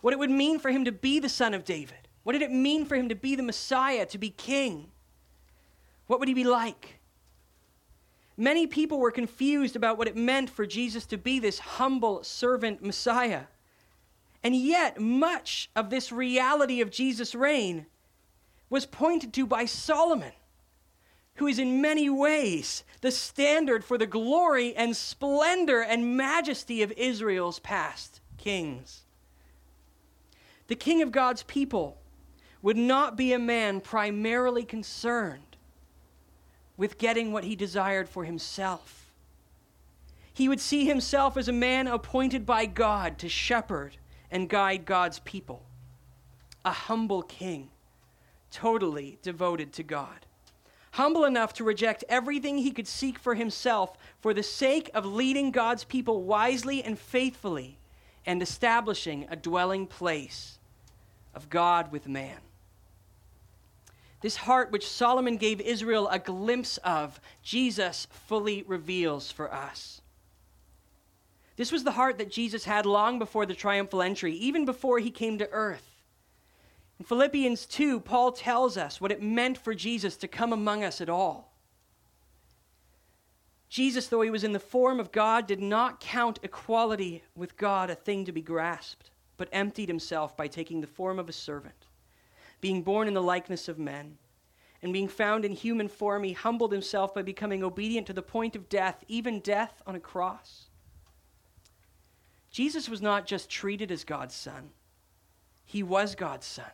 What 0.02 0.14
it 0.14 0.20
would 0.20 0.30
mean 0.30 0.60
for 0.60 0.72
him 0.72 0.86
to 0.86 0.92
be 0.92 1.20
the 1.20 1.30
Son 1.30 1.54
of 1.54 1.66
David. 1.66 2.05
What 2.26 2.34
did 2.34 2.42
it 2.42 2.52
mean 2.52 2.86
for 2.86 2.96
him 2.96 3.10
to 3.10 3.16
be 3.16 3.36
the 3.36 3.44
Messiah, 3.44 4.08
to 4.08 4.18
be 4.18 4.32
king? 4.32 4.88
What 6.08 6.18
would 6.18 6.28
he 6.28 6.34
be 6.34 6.44
like? 6.44 7.00
Many 8.36 8.66
people 8.66 9.00
were 9.00 9.12
confused 9.12 9.76
about 9.76 10.00
what 10.00 10.08
it 10.08 10.16
meant 10.16 10.50
for 10.50 10.66
Jesus 10.66 11.06
to 11.06 11.20
be 11.20 11.38
this 11.38 11.60
humble 11.60 12.24
servant 12.24 12.84
Messiah. 12.84 13.44
And 14.44 14.56
yet, 14.56 15.00
much 15.00 15.70
of 15.76 15.92
this 15.92 16.12
reality 16.12 16.82
of 16.82 16.90
Jesus' 16.90 17.36
reign 17.36 17.86
was 18.72 18.88
pointed 18.88 19.32
to 19.34 19.46
by 19.46 19.66
Solomon, 19.66 20.34
who 21.36 21.46
is 21.46 21.60
in 21.60 21.80
many 21.80 22.10
ways 22.10 22.84
the 23.02 23.12
standard 23.12 23.86
for 23.86 24.00
the 24.00 24.08
glory 24.08 24.76
and 24.76 24.98
splendor 24.98 25.84
and 25.84 26.18
majesty 26.18 26.82
of 26.82 26.92
Israel's 26.94 27.60
past 27.60 28.20
kings. 28.40 29.04
The 30.66 30.76
king 30.76 31.04
of 31.04 31.12
God's 31.12 31.44
people 31.44 32.00
would 32.66 32.76
not 32.76 33.16
be 33.16 33.32
a 33.32 33.38
man 33.38 33.80
primarily 33.80 34.64
concerned 34.64 35.56
with 36.78 36.98
getting 36.98 37.32
what 37.32 37.44
he 37.44 37.56
desired 37.56 38.10
for 38.10 38.24
himself. 38.24 39.12
He 40.34 40.50
would 40.50 40.60
see 40.60 40.84
himself 40.84 41.38
as 41.38 41.48
a 41.48 41.54
man 41.54 41.86
appointed 41.86 42.44
by 42.44 42.66
God 42.66 43.20
to 43.20 43.30
shepherd 43.30 43.98
and 44.32 44.50
guide 44.50 44.84
God's 44.84 45.20
people, 45.20 45.62
a 46.66 46.72
humble 46.72 47.22
king, 47.22 47.70
totally 48.50 49.20
devoted 49.22 49.72
to 49.74 49.84
God. 49.84 50.26
Humble 50.94 51.24
enough 51.24 51.54
to 51.54 51.64
reject 51.64 52.04
everything 52.10 52.58
he 52.58 52.72
could 52.72 52.88
seek 52.88 53.20
for 53.20 53.36
himself 53.36 53.96
for 54.22 54.34
the 54.34 54.42
sake 54.42 54.90
of 54.96 55.06
leading 55.06 55.52
God's 55.52 55.84
people 55.84 56.24
wisely 56.24 56.84
and 56.84 56.98
faithfully 56.98 57.78
and 58.26 58.42
establishing 58.42 59.28
a 59.30 59.36
dwelling 59.36 59.86
place 59.86 60.58
of 61.36 61.52
God 61.52 61.92
with 61.92 62.08
man. 62.08 62.40
This 64.22 64.38
heart 64.38 64.72
which 64.72 64.88
Solomon 64.88 65.38
gave 65.38 65.62
Israel 65.62 66.08
a 66.08 66.20
glimpse 66.20 66.78
of, 66.78 67.20
Jesus 67.44 68.08
fully 68.10 68.64
reveals 68.64 69.32
for 69.32 69.54
us. 69.54 70.02
This 71.58 71.72
was 71.72 71.84
the 71.84 71.92
heart 71.92 72.18
that 72.18 72.32
Jesus 72.32 72.66
had 72.66 72.86
long 72.86 73.20
before 73.20 73.46
the 73.46 73.54
triumphal 73.54 74.02
entry, 74.02 74.34
even 74.34 74.66
before 74.66 75.00
he 75.00 75.12
came 75.12 75.38
to 75.38 75.50
earth. 75.52 75.90
In 77.00 77.06
Philippians 77.06 77.66
2, 77.66 78.00
Paul 78.00 78.32
tells 78.32 78.78
us 78.78 79.00
what 79.00 79.12
it 79.12 79.22
meant 79.22 79.58
for 79.58 79.74
Jesus 79.74 80.18
to 80.18 80.28
come 80.28 80.54
among 80.54 80.84
us 80.84 81.02
at 81.02 81.10
all. 81.10 81.54
Jesus, 83.68 84.08
though 84.08 84.22
he 84.22 84.30
was 84.30 84.44
in 84.44 84.54
the 84.54 84.60
form 84.60 85.00
of 85.00 85.12
God, 85.12 85.48
did 85.48 85.62
not 85.62 86.00
count 86.00 86.40
equality 86.44 87.24
with 87.36 87.58
God 87.58 87.90
a 87.90 87.96
thing 87.96 88.24
to 88.26 88.32
be 88.32 88.42
grasped, 88.42 89.12
but 89.38 89.50
emptied 89.52 89.90
himself 89.90 90.38
by 90.38 90.48
taking 90.48 90.80
the 90.80 90.88
form 90.88 91.20
of 91.20 91.28
a 91.28 91.34
servant 91.34 91.85
being 92.66 92.82
born 92.82 93.08
in 93.08 93.14
the 93.14 93.22
likeness 93.22 93.68
of 93.68 93.78
men. 93.78 94.18
And 94.82 94.92
being 94.92 95.08
found 95.08 95.46
in 95.46 95.52
human 95.52 95.88
form, 95.88 96.24
he 96.24 96.34
humbled 96.34 96.72
himself 96.72 97.14
by 97.14 97.22
becoming 97.22 97.64
obedient 97.64 98.08
to 98.08 98.14
the 98.14 98.24
point 98.24 98.56
of 98.56 98.70
death, 98.70 99.04
even 99.08 99.40
death 99.40 99.84
on 99.86 99.94
a 99.94 100.00
cross. 100.00 100.66
Jesus 102.50 102.90
was 102.90 103.04
not 103.04 103.28
just 103.28 103.52
treated 103.52 103.92
as 103.92 104.04
God's 104.04 104.34
Son, 104.34 104.72
he 105.64 105.84
was 105.84 106.16
God's 106.16 106.48
Son. 106.48 106.72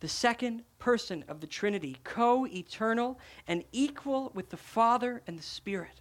The 0.00 0.08
second 0.08 0.62
person 0.78 1.26
of 1.28 1.42
the 1.42 1.46
Trinity, 1.46 1.98
co 2.02 2.46
eternal 2.46 3.20
and 3.46 3.64
equal 3.72 4.32
with 4.34 4.48
the 4.48 4.56
Father 4.56 5.20
and 5.26 5.38
the 5.38 5.42
Spirit. 5.42 6.00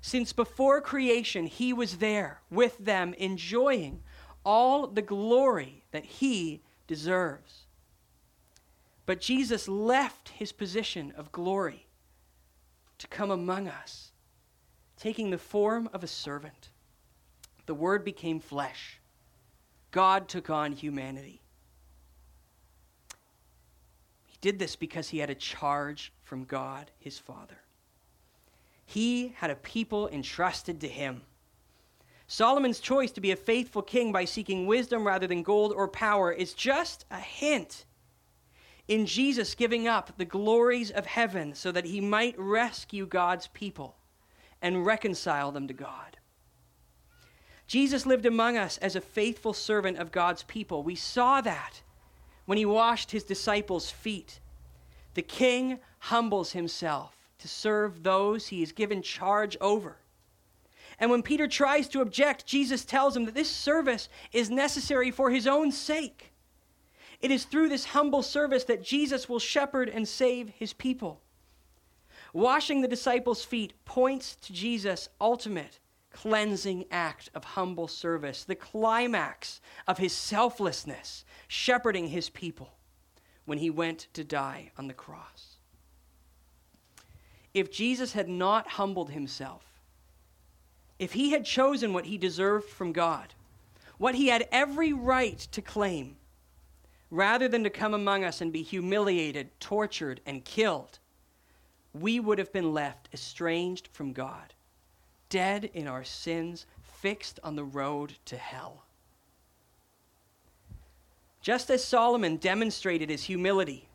Since 0.00 0.32
before 0.32 0.80
creation, 0.80 1.44
he 1.44 1.74
was 1.74 1.98
there 1.98 2.40
with 2.50 2.78
them, 2.78 3.12
enjoying 3.18 4.02
all 4.46 4.86
the 4.86 5.02
glory 5.02 5.84
that 5.90 6.06
he 6.06 6.62
deserves. 6.86 7.66
But 9.04 9.20
Jesus 9.20 9.68
left 9.68 10.30
his 10.30 10.52
position 10.52 11.12
of 11.16 11.32
glory 11.32 11.86
to 12.98 13.08
come 13.08 13.30
among 13.30 13.66
us, 13.66 14.12
taking 14.96 15.30
the 15.30 15.38
form 15.38 15.88
of 15.92 16.04
a 16.04 16.08
servant. 16.08 16.70
The 17.66 17.74
Word 17.74 18.04
became 18.04 18.38
flesh. 18.38 19.00
God 19.90 20.28
took 20.28 20.50
on 20.50 20.72
humanity. 20.72 21.42
He 24.26 24.38
did 24.40 24.58
this 24.58 24.76
because 24.76 25.08
he 25.08 25.18
had 25.18 25.30
a 25.30 25.34
charge 25.34 26.12
from 26.22 26.44
God, 26.44 26.90
his 26.98 27.18
Father. 27.18 27.58
He 28.86 29.34
had 29.36 29.50
a 29.50 29.56
people 29.56 30.08
entrusted 30.08 30.80
to 30.80 30.88
him. 30.88 31.22
Solomon's 32.26 32.80
choice 32.80 33.10
to 33.12 33.20
be 33.20 33.32
a 33.32 33.36
faithful 33.36 33.82
king 33.82 34.12
by 34.12 34.24
seeking 34.24 34.66
wisdom 34.66 35.06
rather 35.06 35.26
than 35.26 35.42
gold 35.42 35.72
or 35.72 35.88
power 35.88 36.32
is 36.32 36.54
just 36.54 37.04
a 37.10 37.18
hint 37.18 37.84
in 38.92 39.06
Jesus 39.06 39.54
giving 39.54 39.88
up 39.88 40.18
the 40.18 40.24
glories 40.26 40.90
of 40.90 41.06
heaven 41.06 41.54
so 41.54 41.72
that 41.72 41.86
he 41.86 41.98
might 41.98 42.38
rescue 42.38 43.06
God's 43.06 43.46
people 43.46 43.96
and 44.60 44.84
reconcile 44.84 45.50
them 45.50 45.66
to 45.68 45.72
God. 45.72 46.18
Jesus 47.66 48.04
lived 48.04 48.26
among 48.26 48.58
us 48.58 48.76
as 48.78 48.94
a 48.94 49.00
faithful 49.00 49.54
servant 49.54 49.96
of 49.96 50.12
God's 50.12 50.42
people. 50.42 50.82
We 50.82 50.94
saw 50.94 51.40
that 51.40 51.80
when 52.44 52.58
he 52.58 52.66
washed 52.66 53.12
his 53.12 53.24
disciples' 53.24 53.90
feet. 53.90 54.40
The 55.14 55.22
king 55.22 55.78
humbles 55.98 56.52
himself 56.52 57.16
to 57.38 57.48
serve 57.48 58.02
those 58.02 58.48
he 58.48 58.62
is 58.62 58.72
given 58.72 59.00
charge 59.00 59.56
over. 59.62 59.96
And 60.98 61.10
when 61.10 61.22
Peter 61.22 61.48
tries 61.48 61.88
to 61.88 62.02
object, 62.02 62.44
Jesus 62.44 62.84
tells 62.84 63.16
him 63.16 63.24
that 63.24 63.34
this 63.34 63.50
service 63.50 64.10
is 64.32 64.50
necessary 64.50 65.10
for 65.10 65.30
his 65.30 65.46
own 65.46 65.72
sake. 65.72 66.31
It 67.22 67.30
is 67.30 67.44
through 67.44 67.68
this 67.68 67.86
humble 67.86 68.22
service 68.22 68.64
that 68.64 68.82
Jesus 68.82 69.28
will 69.28 69.38
shepherd 69.38 69.88
and 69.88 70.06
save 70.06 70.50
his 70.50 70.72
people. 70.72 71.20
Washing 72.32 72.80
the 72.80 72.88
disciples' 72.88 73.44
feet 73.44 73.72
points 73.84 74.36
to 74.36 74.52
Jesus' 74.52 75.08
ultimate 75.20 75.78
cleansing 76.12 76.84
act 76.90 77.30
of 77.34 77.44
humble 77.44 77.88
service, 77.88 78.44
the 78.44 78.54
climax 78.54 79.60
of 79.88 79.98
his 79.98 80.12
selflessness, 80.12 81.24
shepherding 81.48 82.08
his 82.08 82.28
people 82.28 82.74
when 83.44 83.58
he 83.58 83.70
went 83.70 84.08
to 84.12 84.24
die 84.24 84.70
on 84.76 84.88
the 84.88 84.94
cross. 84.94 85.56
If 87.54 87.70
Jesus 87.70 88.12
had 88.12 88.28
not 88.28 88.68
humbled 88.68 89.10
himself, 89.10 89.64
if 90.98 91.12
he 91.12 91.30
had 91.30 91.44
chosen 91.44 91.92
what 91.92 92.06
he 92.06 92.16
deserved 92.18 92.68
from 92.68 92.92
God, 92.92 93.34
what 93.98 94.14
he 94.14 94.28
had 94.28 94.48
every 94.52 94.92
right 94.92 95.38
to 95.52 95.60
claim, 95.60 96.16
rather 97.12 97.46
than 97.46 97.62
to 97.62 97.68
come 97.68 97.92
among 97.92 98.24
us 98.24 98.40
and 98.40 98.50
be 98.50 98.62
humiliated, 98.62 99.50
tortured, 99.60 100.18
and 100.24 100.46
killed, 100.46 100.98
we 101.92 102.18
would 102.18 102.38
have 102.38 102.50
been 102.54 102.72
left 102.72 103.06
estranged 103.12 103.86
from 103.92 104.14
God, 104.14 104.54
dead 105.28 105.70
in 105.74 105.86
our 105.86 106.04
sins, 106.04 106.64
fixed 106.82 107.38
on 107.44 107.54
the 107.54 107.64
road 107.64 108.14
to 108.24 108.38
hell. 108.38 108.86
Just 111.42 111.68
as 111.68 111.84
Solomon 111.84 112.38
demonstrated 112.38 113.10
his 113.10 113.24
humility 113.24 113.88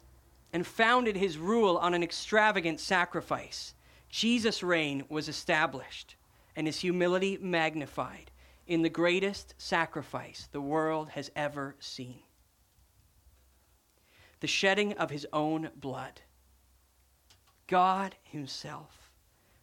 and 0.54 0.68
founded 0.68 1.18
his 1.18 1.40
rule 1.40 1.76
on 1.78 1.96
an 1.96 2.04
extravagant 2.04 2.80
sacrifice, 2.80 3.74
Jesus' 4.10 4.62
reign 4.62 5.04
was 5.10 5.28
established 5.28 6.16
and 6.56 6.68
his 6.68 6.82
humility 6.82 7.40
magnified 7.42 8.30
in 8.68 8.84
the 8.84 8.90
greatest 8.90 9.56
sacrifice 9.58 10.48
the 10.52 10.62
world 10.62 11.10
has 11.10 11.32
ever 11.36 11.76
seen 11.80 12.20
the 14.40 14.48
shedding 14.48 14.94
of 14.94 15.10
his 15.10 15.26
own 15.34 15.70
blood. 15.76 16.22
God 17.68 18.16
Himself, 18.24 19.12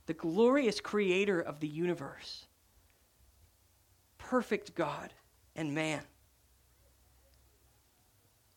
the 0.06 0.14
glorious 0.14 0.80
creator 0.80 1.40
of 1.40 1.60
the 1.60 1.68
universe, 1.68 2.46
perfect 4.18 4.74
God 4.74 5.14
and 5.56 5.74
man 5.74 6.02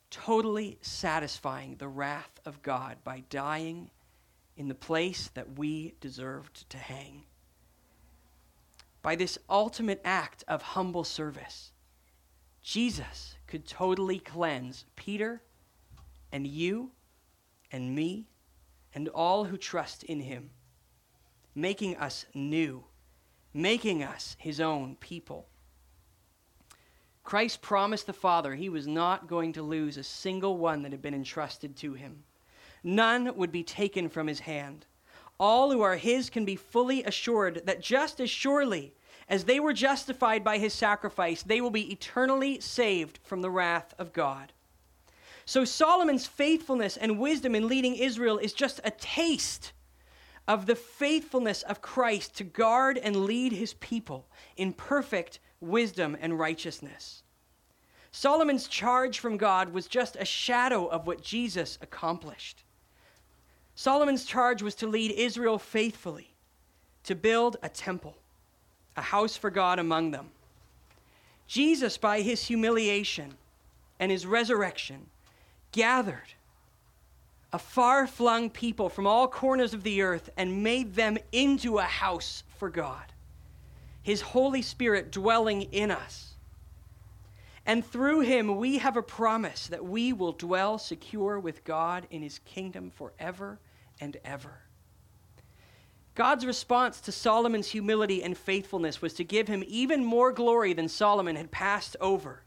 totally 0.09 0.77
satisfying 0.81 1.75
the 1.75 1.87
wrath 1.87 2.39
of 2.45 2.61
God 2.61 2.97
by 3.03 3.23
dying 3.29 3.89
in 4.55 4.67
the 4.67 4.75
place 4.75 5.29
that 5.33 5.57
we 5.57 5.93
deserved 6.01 6.69
to 6.69 6.77
hang. 6.77 7.23
By 9.01 9.15
this 9.15 9.37
ultimate 9.49 10.01
act 10.03 10.43
of 10.47 10.61
humble 10.61 11.03
service, 11.03 11.71
Jesus 12.61 13.35
could 13.45 13.67
totally 13.67 14.19
cleanse 14.19 14.85
Peter 14.95 15.41
and 16.31 16.47
you 16.47 16.91
and 17.71 17.95
me 17.95 18.27
and 18.93 19.07
all 19.09 19.45
who 19.45 19.57
trust 19.57 20.03
in 20.03 20.21
him, 20.21 20.49
making 21.53 21.95
us 21.97 22.25
new, 22.33 22.83
making 23.53 24.03
us 24.03 24.35
his 24.39 24.59
own 24.59 24.95
people. 24.95 25.47
Christ 27.23 27.61
promised 27.61 28.07
the 28.07 28.13
Father 28.13 28.55
he 28.55 28.69
was 28.69 28.87
not 28.87 29.27
going 29.27 29.51
to 29.53 29.61
lose 29.61 29.97
a 29.97 30.03
single 30.03 30.57
one 30.57 30.81
that 30.83 30.93
had 30.93 31.01
been 31.01 31.13
entrusted 31.13 31.75
to 31.77 31.93
him. 31.93 32.23
None 32.83 33.35
would 33.35 33.51
be 33.51 33.63
taken 33.63 34.07
from 34.07 34.27
his 34.27 34.39
hand. 34.39 34.85
All 35.39 35.71
who 35.71 35.81
are 35.81 35.97
his 35.97 36.29
can 36.29 36.45
be 36.45 36.55
fully 36.55 37.03
assured 37.03 37.63
that 37.65 37.81
just 37.81 38.19
as 38.19 38.29
surely 38.29 38.93
as 39.29 39.43
they 39.43 39.59
were 39.59 39.73
justified 39.73 40.43
by 40.43 40.57
his 40.57 40.73
sacrifice, 40.73 41.43
they 41.43 41.59
will 41.59 41.69
be 41.69 41.91
eternally 41.91 42.59
saved 42.61 43.19
from 43.23 43.41
the 43.41 43.51
wrath 43.51 43.93
of 43.99 44.13
God. 44.13 44.53
So 45.47 45.65
Solomon's 45.65 46.27
faithfulness 46.27 46.95
and 46.95 47.17
wisdom 47.17 47.55
in 47.55 47.67
leading 47.67 47.95
Israel 47.95 48.37
is 48.37 48.53
just 48.53 48.79
a 48.83 48.91
taste 48.91 49.71
of 50.47 50.67
the 50.67 50.75
faithfulness 50.75 51.63
of 51.63 51.81
Christ 51.81 52.37
to 52.37 52.43
guard 52.43 52.99
and 52.99 53.25
lead 53.25 53.51
his 53.51 53.73
people 53.73 54.27
in 54.55 54.73
perfect 54.73 55.39
wisdom, 55.59 56.17
and 56.21 56.37
righteousness. 56.37 57.23
Solomon's 58.11 58.67
charge 58.67 59.19
from 59.19 59.37
God 59.37 59.73
was 59.73 59.87
just 59.87 60.15
a 60.15 60.25
shadow 60.25 60.85
of 60.85 61.07
what 61.07 61.21
Jesus 61.21 61.77
accomplished. 61.81 62.63
Solomon's 63.75 64.25
charge 64.25 64.61
was 64.61 64.75
to 64.75 64.87
lead 64.87 65.11
Israel 65.11 65.59
faithfully, 65.59 66.33
to 67.03 67.15
build 67.15 67.57
a 67.61 67.69
temple, 67.69 68.17
a 68.95 69.01
house 69.01 69.37
for 69.37 69.49
God 69.49 69.79
among 69.79 70.11
them. 70.11 70.29
Jesus, 71.47 71.97
by 71.97 72.21
his 72.21 72.45
humiliation 72.45 73.35
and 73.99 74.11
his 74.11 74.25
resurrection, 74.25 75.07
gathered 75.71 76.33
a 77.53 77.59
far 77.59 78.07
flung 78.07 78.49
people 78.49 78.89
from 78.89 79.07
all 79.07 79.27
corners 79.27 79.73
of 79.73 79.83
the 79.83 80.01
earth 80.01 80.29
and 80.35 80.63
made 80.63 80.95
them 80.95 81.17
into 81.31 81.77
a 81.77 81.83
house 81.83 82.43
for 82.57 82.69
God. 82.69 83.13
His 84.03 84.21
Holy 84.21 84.61
Spirit 84.61 85.11
dwelling 85.11 85.63
in 85.63 85.91
us. 85.91 86.33
And 87.65 87.85
through 87.85 88.21
him, 88.21 88.57
we 88.57 88.77
have 88.77 88.95
a 88.95 89.01
promise 89.01 89.67
that 89.67 89.85
we 89.85 90.13
will 90.13 90.31
dwell 90.31 90.77
secure 90.77 91.39
with 91.39 91.63
God 91.63 92.07
in 92.09 92.21
his 92.21 92.39
kingdom 92.39 92.91
forever 92.91 93.59
and 93.99 94.17
ever. 94.23 94.61
God's 96.15 96.45
response 96.45 96.99
to 97.01 97.11
Solomon's 97.11 97.67
humility 97.67 98.23
and 98.23 98.37
faithfulness 98.37 99.01
was 99.01 99.13
to 99.13 99.23
give 99.23 99.47
him 99.47 99.63
even 99.67 100.03
more 100.03 100.31
glory 100.31 100.73
than 100.73 100.87
Solomon 100.87 101.35
had 101.35 101.51
passed 101.51 101.95
over. 102.01 102.43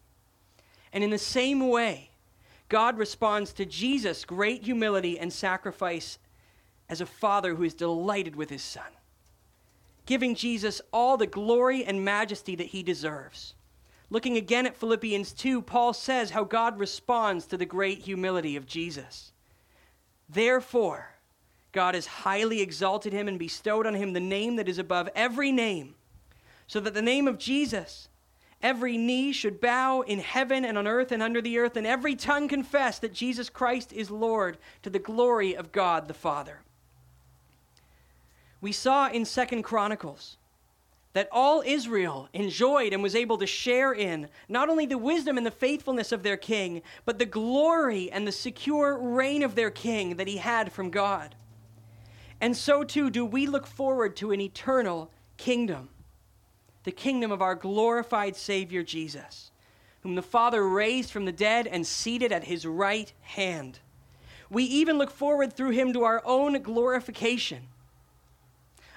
And 0.92 1.04
in 1.04 1.11
the 1.11 1.18
same 1.18 1.68
way, 1.68 2.09
God 2.70 2.96
responds 2.96 3.52
to 3.52 3.66
Jesus' 3.66 4.24
great 4.24 4.64
humility 4.64 5.18
and 5.18 5.30
sacrifice 5.30 6.18
as 6.88 7.02
a 7.02 7.06
father 7.06 7.54
who 7.54 7.64
is 7.64 7.74
delighted 7.74 8.35
with 8.35 8.48
his 8.48 8.62
son 8.62 8.85
giving 10.11 10.35
Jesus 10.35 10.80
all 10.92 11.16
the 11.16 11.24
glory 11.24 11.85
and 11.85 12.04
majesty 12.04 12.56
that 12.56 12.66
he 12.66 12.83
deserves. 12.83 13.54
Looking 14.11 14.37
again 14.37 14.66
at 14.66 14.76
Philippians 14.76 15.30
2, 15.33 15.62
Paul 15.62 15.92
says 15.92 16.30
how 16.30 16.42
God 16.42 16.80
responds 16.80 17.46
to 17.46 17.56
the 17.56 17.64
great 17.64 18.00
humility 18.00 18.56
of 18.56 18.66
Jesus. 18.66 19.30
Therefore, 20.28 21.12
God 21.70 21.94
has 21.94 22.06
highly 22.06 22.61
exalted 22.61 23.12
him 23.12 23.28
and 23.28 23.38
bestowed 23.38 23.87
on 23.87 23.94
him 23.94 24.12
the 24.12 24.18
name 24.18 24.56
that 24.56 24.68
is 24.68 24.80
above 24.80 25.09
every 25.14 25.52
name, 25.52 25.94
so 26.66 26.80
that 26.80 26.92
the 26.92 27.00
name 27.00 27.28
of 27.28 27.38
Jesus, 27.38 28.09
every 28.62 28.96
knee 28.96 29.32
should 29.32 29.60
bow 29.60 30.02
in 30.02 30.18
heaven 30.18 30.64
and 30.64 30.76
on 30.76 30.86
earth 30.86 31.12
and 31.12 31.22
under 31.22 31.40
the 31.40 31.58
earth, 31.58 31.76
and 31.76 31.86
every 31.86 32.14
tongue 32.14 32.48
confess 32.48 32.98
that 32.98 33.12
Jesus 33.12 33.48
Christ 33.48 33.92
is 33.92 34.10
Lord 34.10 34.58
to 34.82 34.90
the 34.90 34.98
glory 34.98 35.54
of 35.54 35.72
God 35.72 36.08
the 36.08 36.14
Father. 36.14 36.60
We 38.60 38.72
saw 38.72 39.08
in 39.08 39.24
Second 39.24 39.62
Chronicles 39.62 40.36
that 41.12 41.28
all 41.32 41.62
Israel 41.66 42.28
enjoyed 42.32 42.92
and 42.92 43.02
was 43.02 43.16
able 43.16 43.38
to 43.38 43.46
share 43.46 43.92
in 43.92 44.28
not 44.48 44.68
only 44.68 44.86
the 44.86 44.98
wisdom 44.98 45.36
and 45.36 45.46
the 45.46 45.50
faithfulness 45.50 46.12
of 46.12 46.22
their 46.22 46.36
king, 46.36 46.82
but 47.04 47.18
the 47.18 47.26
glory 47.26 48.10
and 48.12 48.26
the 48.26 48.32
secure 48.32 48.96
reign 48.96 49.42
of 49.42 49.54
their 49.54 49.70
king 49.70 50.16
that 50.16 50.28
he 50.28 50.36
had 50.36 50.72
from 50.72 50.90
God. 50.90 51.34
And 52.40 52.56
so 52.56 52.84
too 52.84 53.10
do 53.10 53.24
we 53.24 53.46
look 53.46 53.66
forward 53.66 54.14
to 54.16 54.30
an 54.30 54.40
eternal 54.40 55.10
kingdom, 55.36 55.88
the 56.84 56.92
kingdom 56.92 57.30
of 57.30 57.42
our 57.42 57.54
glorified 57.54 58.36
Savior 58.36 58.82
Jesus, 58.82 59.50
whom 60.02 60.14
the 60.14 60.22
Father 60.22 60.66
raised 60.66 61.10
from 61.10 61.24
the 61.24 61.32
dead 61.32 61.66
and 61.66 61.86
seated 61.86 62.32
at 62.32 62.44
his 62.44 62.66
right 62.66 63.12
hand. 63.22 63.78
We 64.48 64.64
even 64.64 64.98
look 64.98 65.10
forward 65.10 65.52
through 65.52 65.70
him 65.70 65.92
to 65.92 66.04
our 66.04 66.22
own 66.24 66.60
glorification 66.62 67.68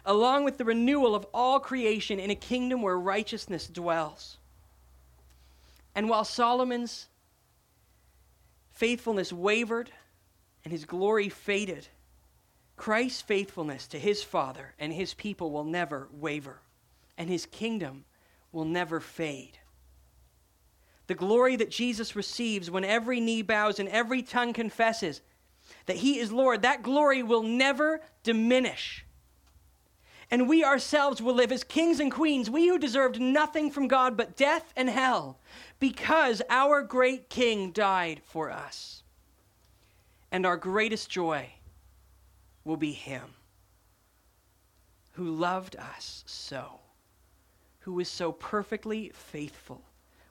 along 0.06 0.44
with 0.44 0.58
the 0.58 0.66
renewal 0.66 1.16
of 1.16 1.26
all 1.34 1.60
creation 1.60 2.20
in 2.20 2.30
a 2.30 2.36
kingdom 2.36 2.82
where 2.82 2.98
righteousness 2.98 3.68
dwells. 3.68 4.38
And 5.96 6.10
while 6.10 6.26
Solomon's 6.26 7.08
faithfulness 8.72 9.32
wavered 9.32 9.92
and 10.64 10.72
his 10.72 10.86
glory 10.86 11.30
faded, 11.30 11.88
Christ's 12.76 13.22
faithfulness 13.22 13.88
to 13.88 14.00
his 14.00 14.24
Father 14.24 14.74
and 14.80 14.92
his 14.92 15.14
people 15.14 15.52
will 15.52 15.64
never 15.64 16.08
waver, 16.12 16.60
and 17.18 17.30
his 17.30 17.46
kingdom 17.46 18.06
will 18.52 18.66
never 18.66 19.00
fade. 19.00 19.60
The 21.08 21.16
glory 21.16 21.56
that 21.58 21.70
Jesus 21.70 22.16
receives 22.16 22.72
when 22.72 22.84
every 22.84 23.20
knee 23.20 23.42
bows 23.42 23.80
and 23.80 23.90
every 23.90 24.22
tongue 24.22 24.54
confesses 24.54 25.22
that 25.86 25.98
he 25.98 26.20
is 26.20 26.32
Lord, 26.32 26.62
that 26.62 26.84
glory 26.84 27.24
will 27.24 27.44
never 27.44 28.02
diminish 28.24 29.06
and 30.34 30.50
we 30.50 30.64
ourselves 30.64 31.22
will 31.22 31.36
live 31.36 31.52
as 31.52 31.64
kings 31.64 32.00
and 32.00 32.12
queens, 32.12 32.50
we 32.50 32.68
who 32.68 32.80
deserved 32.80 33.22
nothing 33.22 33.70
from 33.70 33.88
God 33.88 34.18
but 34.18 34.36
death 34.36 34.74
and 34.76 34.90
hell, 34.90 35.38
because 35.80 36.42
our 36.50 36.82
great 36.82 37.30
King 37.30 37.72
died 37.72 38.20
for 38.26 38.50
us. 38.50 39.04
And 40.32 40.44
our 40.44 40.58
greatest 40.58 41.08
joy 41.08 41.52
will 42.64 42.78
be 42.78 42.94
Him 42.94 43.36
who 45.12 45.30
loved 45.30 45.76
us 45.76 46.24
so, 46.26 46.80
who 47.84 47.94
was 47.94 48.08
so 48.08 48.32
perfectly 48.32 49.12
faithful 49.14 49.82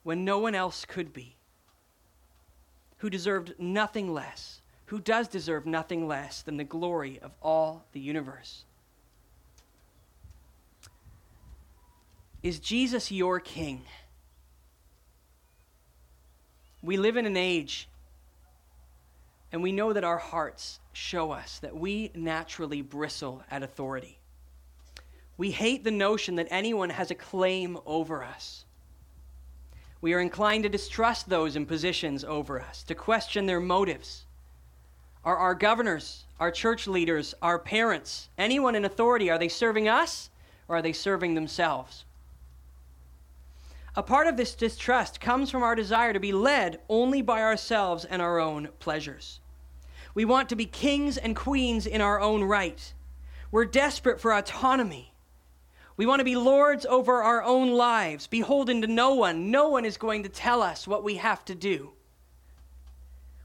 when 0.03 0.25
no 0.25 0.39
one 0.39 0.55
else 0.55 0.87
could 0.87 1.13
be, 1.13 1.37
who 2.99 3.11
deserved 3.11 3.55
nothing 3.59 4.13
less, 4.13 4.63
who 4.87 4.99
does 4.99 5.29
deserve 5.29 5.67
nothing 5.67 6.09
less 6.09 6.41
than 6.41 6.57
the 6.57 6.65
glory 6.65 7.19
of 7.21 7.31
all 7.43 7.85
the 7.93 8.01
universe. 8.01 8.65
Is 12.43 12.59
Jesus 12.59 13.13
your 13.13 13.39
king? 13.39 13.83
We 16.81 16.97
live 16.97 17.19
in 17.19 17.27
an 17.27 17.37
age, 17.37 17.87
and 19.53 19.63
we 19.63 19.73
know 19.73 19.93
that 19.93 20.05
our 20.05 20.19
hearts 20.19 20.81
show 20.95 21.33
us 21.33 21.59
that 21.59 21.77
we 21.77 22.11
naturally 22.15 22.81
bristle 22.81 23.45
at 23.51 23.63
authority. 23.63 24.19
We 25.43 25.51
hate 25.51 25.83
the 25.83 25.91
notion 25.91 26.37
that 26.37 26.47
anyone 26.53 26.91
has 26.91 27.11
a 27.11 27.17
claim 27.17 27.77
over 27.85 28.23
us. 28.23 28.65
We 30.01 30.15
are 30.15 30.21
inclined 30.21 30.63
to 30.63 30.69
distrust 30.69 31.29
those 31.29 31.57
in 31.57 31.67
positions 31.67 32.23
over 32.23 32.61
us, 32.61 32.85
to 32.85 32.95
question 32.95 33.47
their 33.47 33.59
motives. 33.59 34.25
Are 35.25 35.37
our 35.37 35.57
governors, 35.57 36.27
our 36.39 36.53
church 36.53 36.87
leaders, 36.87 37.35
our 37.43 37.59
parents, 37.59 38.29
anyone 38.39 38.77
in 38.77 38.85
authority, 38.85 39.31
are 39.31 39.39
they 39.39 39.49
serving 39.49 39.89
us 39.89 40.31
or 40.69 40.77
are 40.77 40.83
they 40.83 40.93
serving 40.93 41.35
themselves? 41.35 42.05
A 43.97 44.03
part 44.05 44.29
of 44.29 44.37
this 44.37 44.55
distrust 44.55 45.21
comes 45.21 45.51
from 45.51 45.65
our 45.65 45.75
desire 45.75 46.13
to 46.13 46.21
be 46.21 46.31
led 46.31 46.79
only 46.89 47.21
by 47.21 47.43
ourselves 47.43 48.05
and 48.05 48.23
our 48.23 48.39
own 48.39 48.69
pleasures. 48.79 49.41
We 50.15 50.25
want 50.25 50.49
to 50.51 50.55
be 50.55 50.67
kings 50.67 51.17
and 51.17 51.35
queens 51.35 51.85
in 51.85 52.01
our 52.01 52.21
own 52.21 52.45
right. 52.45 52.95
We're 53.51 53.65
desperate 53.65 54.21
for 54.21 54.33
autonomy. 54.33 55.12
We 55.97 56.07
want 56.07 56.21
to 56.21 56.25
be 56.25 56.37
lords 56.37 56.87
over 56.87 57.23
our 57.23 57.43
own 57.43 57.73
lives, 57.73 58.27
beholden 58.27 58.81
to 58.81 58.87
no 58.87 59.15
one. 59.15 59.51
No 59.51 59.69
one 59.69 59.85
is 59.85 59.97
going 59.97 60.23
to 60.23 60.29
tell 60.29 60.63
us 60.63 60.87
what 60.89 61.05
we 61.05 61.17
have 61.17 61.45
to 61.47 61.55
do. 61.55 61.93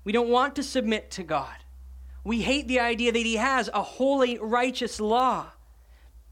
We 0.03 0.11
don't 0.13 0.29
want 0.29 0.55
to 0.55 0.63
submit 0.63 1.11
to 1.11 1.23
God. 1.23 1.57
We 2.23 2.41
hate 2.41 2.67
the 2.67 2.79
idea 2.79 3.11
that 3.11 3.19
He 3.19 3.35
has 3.35 3.69
a 3.73 3.81
holy, 3.81 4.37
righteous 4.37 4.99
law 4.99 5.47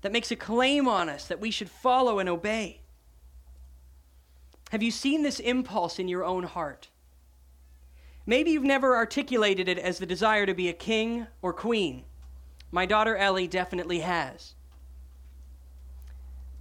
that 0.02 0.12
makes 0.12 0.32
a 0.32 0.36
claim 0.36 0.88
on 0.88 1.10
us 1.10 1.28
that 1.28 1.42
we 1.42 1.52
should 1.52 1.70
follow 1.70 2.20
and 2.20 2.30
obey. 2.30 2.82
Have 4.72 4.84
you 4.84 4.92
seen 4.92 5.24
this 5.24 5.40
impulse 5.40 6.00
in 6.00 6.08
your 6.08 6.24
own 6.24 6.44
heart? 6.44 6.90
Maybe 8.26 8.52
you've 8.52 8.64
never 8.64 8.96
articulated 8.96 9.68
it 9.68 9.78
as 9.78 10.00
the 10.00 10.06
desire 10.06 10.46
to 10.46 10.54
be 10.54 10.68
a 10.68 10.74
king 10.74 11.28
or 11.42 11.54
queen. 11.54 12.06
My 12.72 12.86
daughter 12.86 13.16
Ellie 13.16 13.48
definitely 13.48 14.00
has. 14.00 14.56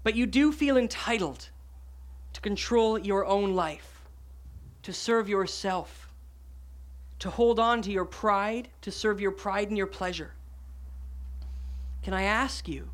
But 0.05 0.14
you 0.14 0.27
do 0.27 0.53
feel 0.53 0.77
entitled 0.77 1.49
to 2.35 2.40
control 2.43 2.99
your 2.99 3.25
own 3.25 3.55
life, 3.55 4.05
to 4.83 4.93
serve 4.93 5.31
yourself, 5.31 6.12
to 7.21 7.31
hold 7.31 7.59
on 7.59 7.81
to 7.83 7.90
your 7.90 8.05
pride, 8.05 8.69
to 8.83 8.93
serve 8.93 9.19
your 9.19 9.31
pride 9.31 9.69
and 9.69 9.79
your 9.79 9.87
pleasure. 9.87 10.35
Can 12.03 12.12
I 12.12 12.25
ask 12.25 12.69
you, 12.69 12.90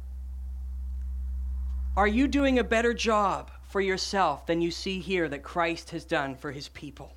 are 1.96 2.06
you 2.06 2.28
doing 2.28 2.60
a 2.60 2.64
better 2.64 2.94
job 2.94 3.50
for 3.64 3.80
yourself 3.80 4.46
than 4.46 4.62
you 4.62 4.70
see 4.70 5.00
here 5.00 5.28
that 5.28 5.42
Christ 5.42 5.90
has 5.90 6.04
done 6.04 6.36
for 6.36 6.52
his 6.52 6.68
people? 6.68 7.12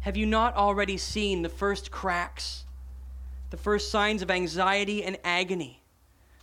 Have 0.00 0.16
you 0.16 0.26
not 0.26 0.56
already 0.56 0.96
seen 0.96 1.42
the 1.42 1.48
first 1.48 1.92
cracks, 1.92 2.64
the 3.50 3.56
first 3.56 3.92
signs 3.92 4.20
of 4.20 4.32
anxiety 4.32 5.04
and 5.04 5.16
agony 5.22 5.80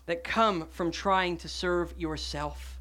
that 0.06 0.24
come 0.24 0.68
from 0.72 0.92
trying 0.92 1.38
to 1.38 1.50
serve 1.50 1.94
yourself? 1.98 2.80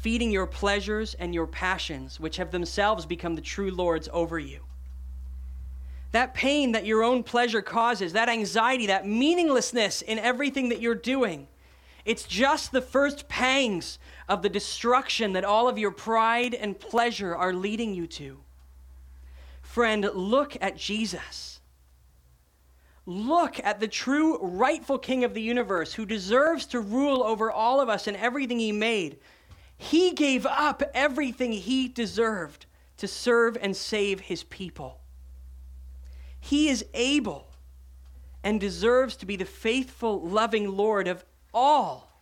Feeding 0.00 0.30
your 0.30 0.46
pleasures 0.46 1.14
and 1.14 1.34
your 1.34 1.46
passions, 1.46 2.20
which 2.20 2.36
have 2.36 2.50
themselves 2.50 3.06
become 3.06 3.34
the 3.34 3.40
true 3.40 3.70
lords 3.70 4.08
over 4.12 4.38
you. 4.38 4.60
That 6.12 6.34
pain 6.34 6.72
that 6.72 6.86
your 6.86 7.02
own 7.02 7.22
pleasure 7.22 7.62
causes, 7.62 8.12
that 8.14 8.28
anxiety, 8.28 8.86
that 8.86 9.06
meaninglessness 9.06 10.02
in 10.02 10.18
everything 10.18 10.70
that 10.70 10.80
you're 10.80 10.94
doing, 10.94 11.48
it's 12.04 12.26
just 12.26 12.72
the 12.72 12.80
first 12.80 13.28
pangs 13.28 13.98
of 14.28 14.42
the 14.42 14.48
destruction 14.48 15.34
that 15.34 15.44
all 15.44 15.68
of 15.68 15.78
your 15.78 15.90
pride 15.90 16.54
and 16.54 16.78
pleasure 16.78 17.36
are 17.36 17.52
leading 17.52 17.94
you 17.94 18.06
to. 18.06 18.38
Friend, 19.60 20.08
look 20.14 20.56
at 20.62 20.76
Jesus. 20.78 21.57
Look 23.08 23.58
at 23.64 23.80
the 23.80 23.88
true 23.88 24.36
rightful 24.36 24.98
King 24.98 25.24
of 25.24 25.32
the 25.32 25.40
universe 25.40 25.94
who 25.94 26.04
deserves 26.04 26.66
to 26.66 26.78
rule 26.78 27.22
over 27.22 27.50
all 27.50 27.80
of 27.80 27.88
us 27.88 28.06
and 28.06 28.14
everything 28.14 28.58
he 28.58 28.70
made. 28.70 29.18
He 29.78 30.12
gave 30.12 30.44
up 30.44 30.82
everything 30.92 31.52
he 31.52 31.88
deserved 31.88 32.66
to 32.98 33.08
serve 33.08 33.56
and 33.62 33.74
save 33.74 34.20
his 34.20 34.44
people. 34.44 35.00
He 36.38 36.68
is 36.68 36.84
able 36.92 37.48
and 38.44 38.60
deserves 38.60 39.16
to 39.16 39.24
be 39.26 39.36
the 39.36 39.46
faithful, 39.46 40.20
loving 40.20 40.76
Lord 40.76 41.08
of 41.08 41.24
all, 41.54 42.12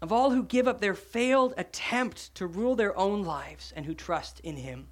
of 0.00 0.10
all 0.10 0.30
who 0.30 0.42
give 0.42 0.66
up 0.66 0.80
their 0.80 0.94
failed 0.94 1.52
attempt 1.58 2.34
to 2.36 2.46
rule 2.46 2.76
their 2.76 2.96
own 2.96 3.24
lives 3.24 3.74
and 3.76 3.84
who 3.84 3.92
trust 3.92 4.40
in 4.40 4.56
Him. 4.56 4.88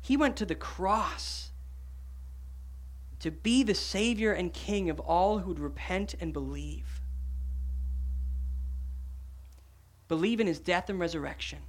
He 0.00 0.16
went 0.16 0.36
to 0.36 0.46
the 0.46 0.54
cross 0.54 1.50
to 3.24 3.30
be 3.30 3.62
the 3.62 3.74
Savior 3.74 4.34
and 4.34 4.52
King 4.52 4.90
of 4.90 5.00
all 5.00 5.38
who 5.38 5.48
would 5.48 5.58
repent 5.58 6.14
and 6.20 6.30
believe. 6.30 7.00
Believe 10.08 10.40
in 10.40 10.46
His 10.46 10.60
death 10.60 10.90
and 10.90 11.00
resurrection. 11.00 11.60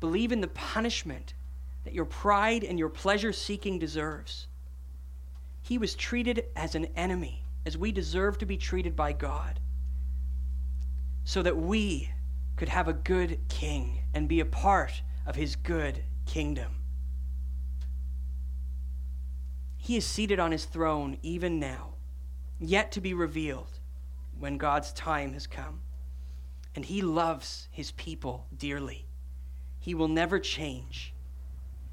Believe 0.00 0.32
in 0.32 0.40
the 0.40 0.48
punishment 0.48 1.34
that 1.84 1.94
your 1.94 2.04
pride 2.04 2.64
and 2.64 2.80
your 2.80 2.88
pleasure 2.88 3.32
seeking 3.32 3.78
deserves. 3.78 4.48
He 5.60 5.78
was 5.78 5.94
treated 5.94 6.46
as 6.56 6.74
an 6.74 6.86
enemy 6.96 7.44
as 7.64 7.78
we 7.78 7.92
deserve 7.92 8.38
to 8.38 8.46
be 8.46 8.56
treated 8.56 8.96
by 8.96 9.12
God, 9.12 9.60
so 11.22 11.42
that 11.42 11.56
we 11.56 12.10
could 12.56 12.68
have 12.68 12.88
a 12.88 12.92
good 12.92 13.38
king 13.48 14.00
and 14.14 14.26
be 14.26 14.40
a 14.40 14.44
part 14.44 15.00
of 15.26 15.36
his 15.36 15.54
good 15.54 16.02
kingdom. 16.26 16.81
He 19.82 19.96
is 19.96 20.06
seated 20.06 20.38
on 20.38 20.52
his 20.52 20.64
throne 20.64 21.18
even 21.22 21.58
now, 21.58 21.94
yet 22.60 22.92
to 22.92 23.00
be 23.00 23.12
revealed 23.12 23.80
when 24.38 24.56
God's 24.56 24.92
time 24.92 25.32
has 25.32 25.46
come. 25.46 25.80
And 26.74 26.84
he 26.84 27.02
loves 27.02 27.68
his 27.70 27.90
people 27.90 28.46
dearly. 28.56 29.06
He 29.80 29.94
will 29.94 30.08
never 30.08 30.38
change. 30.38 31.12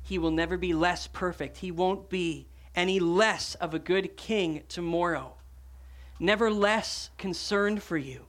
He 0.04 0.18
will 0.18 0.32
never 0.32 0.56
be 0.56 0.74
less 0.74 1.08
perfect. 1.08 1.58
He 1.58 1.72
won't 1.72 2.10
be 2.10 2.48
any 2.76 3.00
less 3.00 3.56
of 3.56 3.74
a 3.74 3.80
good 3.80 4.16
king 4.16 4.62
tomorrow 4.70 5.34
never 6.20 6.52
less 6.52 7.10
concerned 7.18 7.82
for 7.82 7.98
you, 7.98 8.26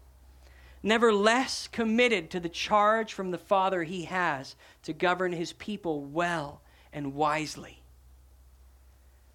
never 0.83 1.12
less 1.12 1.66
committed 1.66 2.31
to 2.31 2.40
the 2.40 2.49
charge 2.49 3.12
from 3.12 3.31
the 3.31 3.38
Father 3.38 3.83
he 3.83 4.05
has 4.05 4.55
to 4.83 4.92
govern 4.92 5.33
his 5.33 5.53
people 5.55 6.05
well 6.05 6.62
and 6.92 7.14
wisely. 7.14 7.80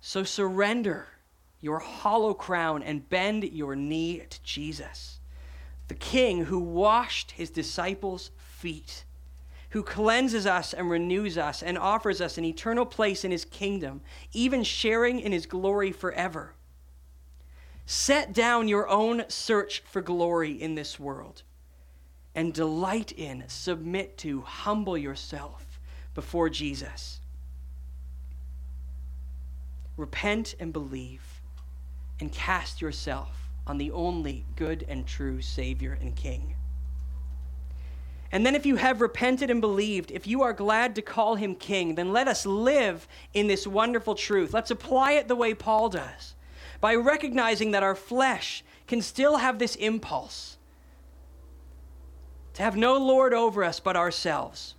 So 0.08 0.24
surrender 0.24 1.08
your 1.62 1.80
hollow 1.80 2.36
crown 2.36 2.84
and 2.84 3.10
bend 3.10 3.44
your 3.44 3.76
knee 3.76 4.22
to 4.30 4.44
Jesus, 4.44 5.20
the 5.88 5.96
King 5.96 6.46
who 6.46 6.60
washed 6.60 7.32
his 7.32 7.50
disciples' 7.50 8.30
feet, 8.38 9.04
who 9.72 9.82
cleanses 9.82 10.46
us 10.46 10.76
and 10.76 10.92
renews 10.92 11.40
us 11.40 11.64
and 11.64 11.76
offers 11.76 12.22
us 12.22 12.38
an 12.38 12.46
eternal 12.46 12.86
place 12.86 13.26
in 13.26 13.32
his 13.32 13.46
kingdom, 13.46 14.02
even 14.32 14.64
sharing 14.64 15.20
in 15.20 15.32
his 15.32 15.48
glory 15.48 15.92
forever. 15.92 16.54
Set 17.88 18.32
down 18.32 18.68
your 18.68 18.88
own 18.88 19.24
search 19.28 19.82
for 19.88 20.04
glory 20.04 20.52
in 20.52 20.76
this 20.76 21.00
world 21.00 21.42
and 22.36 22.54
delight 22.54 23.12
in, 23.12 23.44
submit 23.48 24.20
to, 24.20 24.42
humble 24.42 25.00
yourself 25.00 25.80
before 26.14 26.48
Jesus. 26.48 27.22
Repent 29.98 30.56
and 30.60 30.74
believe 30.74 31.42
and 32.20 32.32
cast 32.32 32.82
yourself 32.82 33.50
on 33.68 33.78
the 33.78 33.92
only 33.92 34.46
good 34.56 34.86
and 34.88 35.06
true 35.06 35.42
Savior 35.42 35.98
and 36.00 36.16
King. 36.16 36.56
And 38.32 38.46
then, 38.46 38.56
if 38.56 38.66
you 38.66 38.76
have 38.76 39.02
repented 39.02 39.50
and 39.50 39.62
believed, 39.62 40.12
if 40.12 40.28
you 40.28 40.42
are 40.42 40.52
glad 40.52 40.96
to 40.96 41.02
call 41.02 41.36
him 41.36 41.56
King, 41.56 41.96
then 41.96 42.12
let 42.12 42.28
us 42.28 42.46
live 42.46 43.08
in 43.34 43.48
this 43.48 43.66
wonderful 43.66 44.16
truth. 44.16 44.54
Let's 44.54 44.72
apply 44.72 45.14
it 45.14 45.28
the 45.28 45.36
way 45.36 45.54
Paul 45.54 45.90
does 45.90 46.36
by 46.82 46.96
recognizing 46.96 47.72
that 47.72 47.84
our 47.84 47.96
flesh 47.96 48.64
can 48.88 49.02
still 49.02 49.38
have 49.38 49.58
this 49.58 49.76
impulse 49.76 50.58
to 52.56 52.64
have 52.64 52.76
no 52.76 52.98
Lord 52.98 53.34
over 53.34 53.64
us 53.64 53.80
but 53.80 53.96
ourselves. 53.96 54.76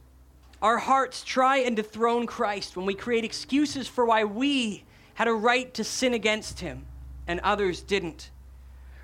Our 0.61 0.79
hearts 0.79 1.23
try 1.23 1.59
and 1.59 1.77
dethrone 1.77 2.27
Christ 2.27 2.77
when 2.77 2.87
we 2.87 2.95
create 2.95 3.25
excuses 3.25 3.87
for 3.87 4.05
why 4.05 4.25
we 4.25 4.85
had 5.17 5.29
a 5.29 5.35
right 5.35 5.75
to 5.75 5.85
sin 5.85 6.15
against 6.15 6.61
him 6.61 6.87
and 7.27 7.41
others 7.41 7.83
didn't. 7.83 8.31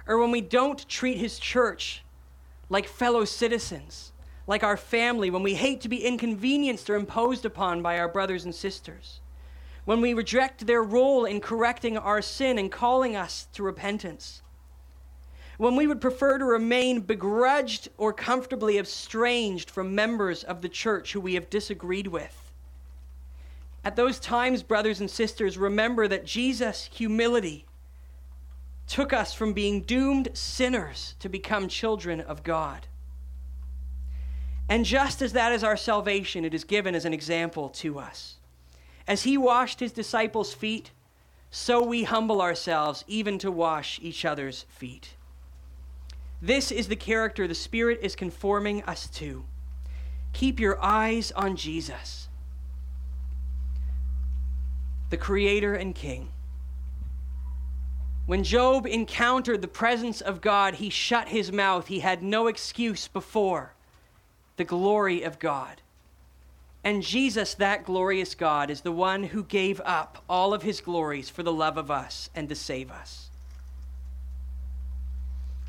Or 0.07 0.19
when 0.19 0.31
we 0.31 0.41
don't 0.41 0.89
treat 0.89 1.19
his 1.19 1.39
church 1.39 2.03
like 2.69 2.89
fellow 2.89 3.25
citizens, 3.25 4.13
like 4.47 4.63
our 4.63 4.77
family, 4.77 5.31
when 5.31 5.43
we 5.43 5.55
hate 5.55 5.81
to 5.83 5.89
be 5.89 6.05
inconvenienced 6.05 6.89
or 6.89 6.97
imposed 6.97 7.45
upon 7.45 7.83
by 7.83 7.99
our 7.99 8.09
brothers 8.09 8.45
and 8.45 8.55
sisters. 8.55 9.21
When 9.85 10.01
we 10.01 10.15
reject 10.15 10.67
their 10.67 10.83
role 10.83 11.25
in 11.25 11.41
correcting 11.41 11.99
our 11.99 12.23
sin 12.23 12.57
and 12.57 12.71
calling 12.71 13.17
us 13.17 13.49
to 13.55 13.63
repentance 13.63 14.43
when 15.63 15.77
we 15.77 15.87
would 15.87 16.01
prefer 16.01 16.39
to 16.39 16.45
remain 16.45 17.01
begrudged 17.01 17.89
or 17.97 18.13
comfortably 18.13 18.79
estranged 18.79 19.71
from 19.71 19.95
members 19.95 20.43
of 20.43 20.61
the 20.61 20.69
church 20.69 21.13
who 21.13 21.21
we 21.21 21.35
have 21.35 21.49
disagreed 21.51 22.09
with. 22.09 22.42
At 23.85 23.97
those 23.97 24.21
times, 24.21 24.63
brothers 24.63 25.01
and 25.01 25.11
sisters, 25.11 25.59
remember 25.59 26.07
that 26.09 26.25
Jesus' 26.25 26.89
humility 26.93 27.67
took 28.87 29.13
us 29.13 29.33
from 29.35 29.53
being 29.53 29.83
doomed 29.83 30.29
sinners 30.35 31.15
to 31.19 31.29
become 31.29 31.69
children 31.69 32.21
of 32.21 32.43
God. 32.43 32.87
And 34.69 34.85
just 34.85 35.21
as 35.21 35.33
that 35.33 35.53
is 35.53 35.65
our 35.65 35.77
salvation, 35.77 36.45
it 36.45 36.55
is 36.55 36.65
given 36.65 36.95
as 36.95 37.05
an 37.05 37.13
example 37.13 37.69
to 37.71 37.99
us. 37.99 38.37
As 39.07 39.25
he 39.25 39.37
washed 39.37 39.81
his 39.81 39.93
disciples' 39.93 40.55
feet, 40.55 40.93
so 41.51 41.85
we 41.85 42.05
humble 42.05 42.41
ourselves 42.41 43.05
even 43.07 43.39
to 43.39 43.51
wash 43.51 43.99
each 44.01 44.25
other's 44.25 44.65
feet. 44.69 45.17
This 46.41 46.73
is 46.73 46.89
the 46.89 46.97
character 46.97 47.47
the 47.47 47.55
Spirit 47.55 47.99
is 48.03 48.17
conforming 48.17 48.83
us 48.85 49.09
to. 49.11 49.45
Keep 50.33 50.59
your 50.59 50.83
eyes 50.83 51.31
on 51.33 51.57
Jesus, 51.57 52.22
the 55.13 55.19
Creator 55.19 55.75
and 55.75 55.95
King. 55.95 56.31
When 58.25 58.45
Job 58.45 58.87
encountered 58.87 59.61
the 59.61 59.69
presence 59.69 60.23
of 60.23 60.41
God, 60.41 60.77
he 60.77 60.89
shut 60.89 61.29
his 61.29 61.53
mouth. 61.53 61.89
He 61.89 62.01
had 62.01 62.23
no 62.23 62.47
excuse 62.47 63.09
before 63.09 63.75
the 64.57 64.65
glory 64.65 65.23
of 65.23 65.39
God. 65.39 65.83
And 66.83 67.03
Jesus, 67.03 67.53
that 67.55 67.85
glorious 67.85 68.35
God, 68.35 68.71
is 68.71 68.81
the 68.81 68.91
one 68.91 69.23
who 69.23 69.45
gave 69.45 69.83
up 69.85 70.25
all 70.31 70.55
of 70.55 70.63
his 70.63 70.81
glories 70.81 71.29
for 71.29 71.43
the 71.43 71.53
love 71.53 71.77
of 71.77 71.91
us 71.91 72.31
and 72.35 72.49
to 72.49 72.55
save 72.55 72.91
us. 72.91 73.29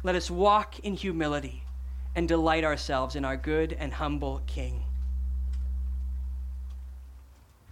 Let 0.04 0.16
us 0.16 0.32
walk 0.32 0.80
in 0.80 0.94
humility 0.94 1.64
and 2.16 2.30
delight 2.30 2.64
ourselves 2.64 3.18
in 3.18 3.26
our 3.26 3.36
good 3.36 3.74
and 3.74 3.92
humble 3.92 4.42
King. 4.48 4.84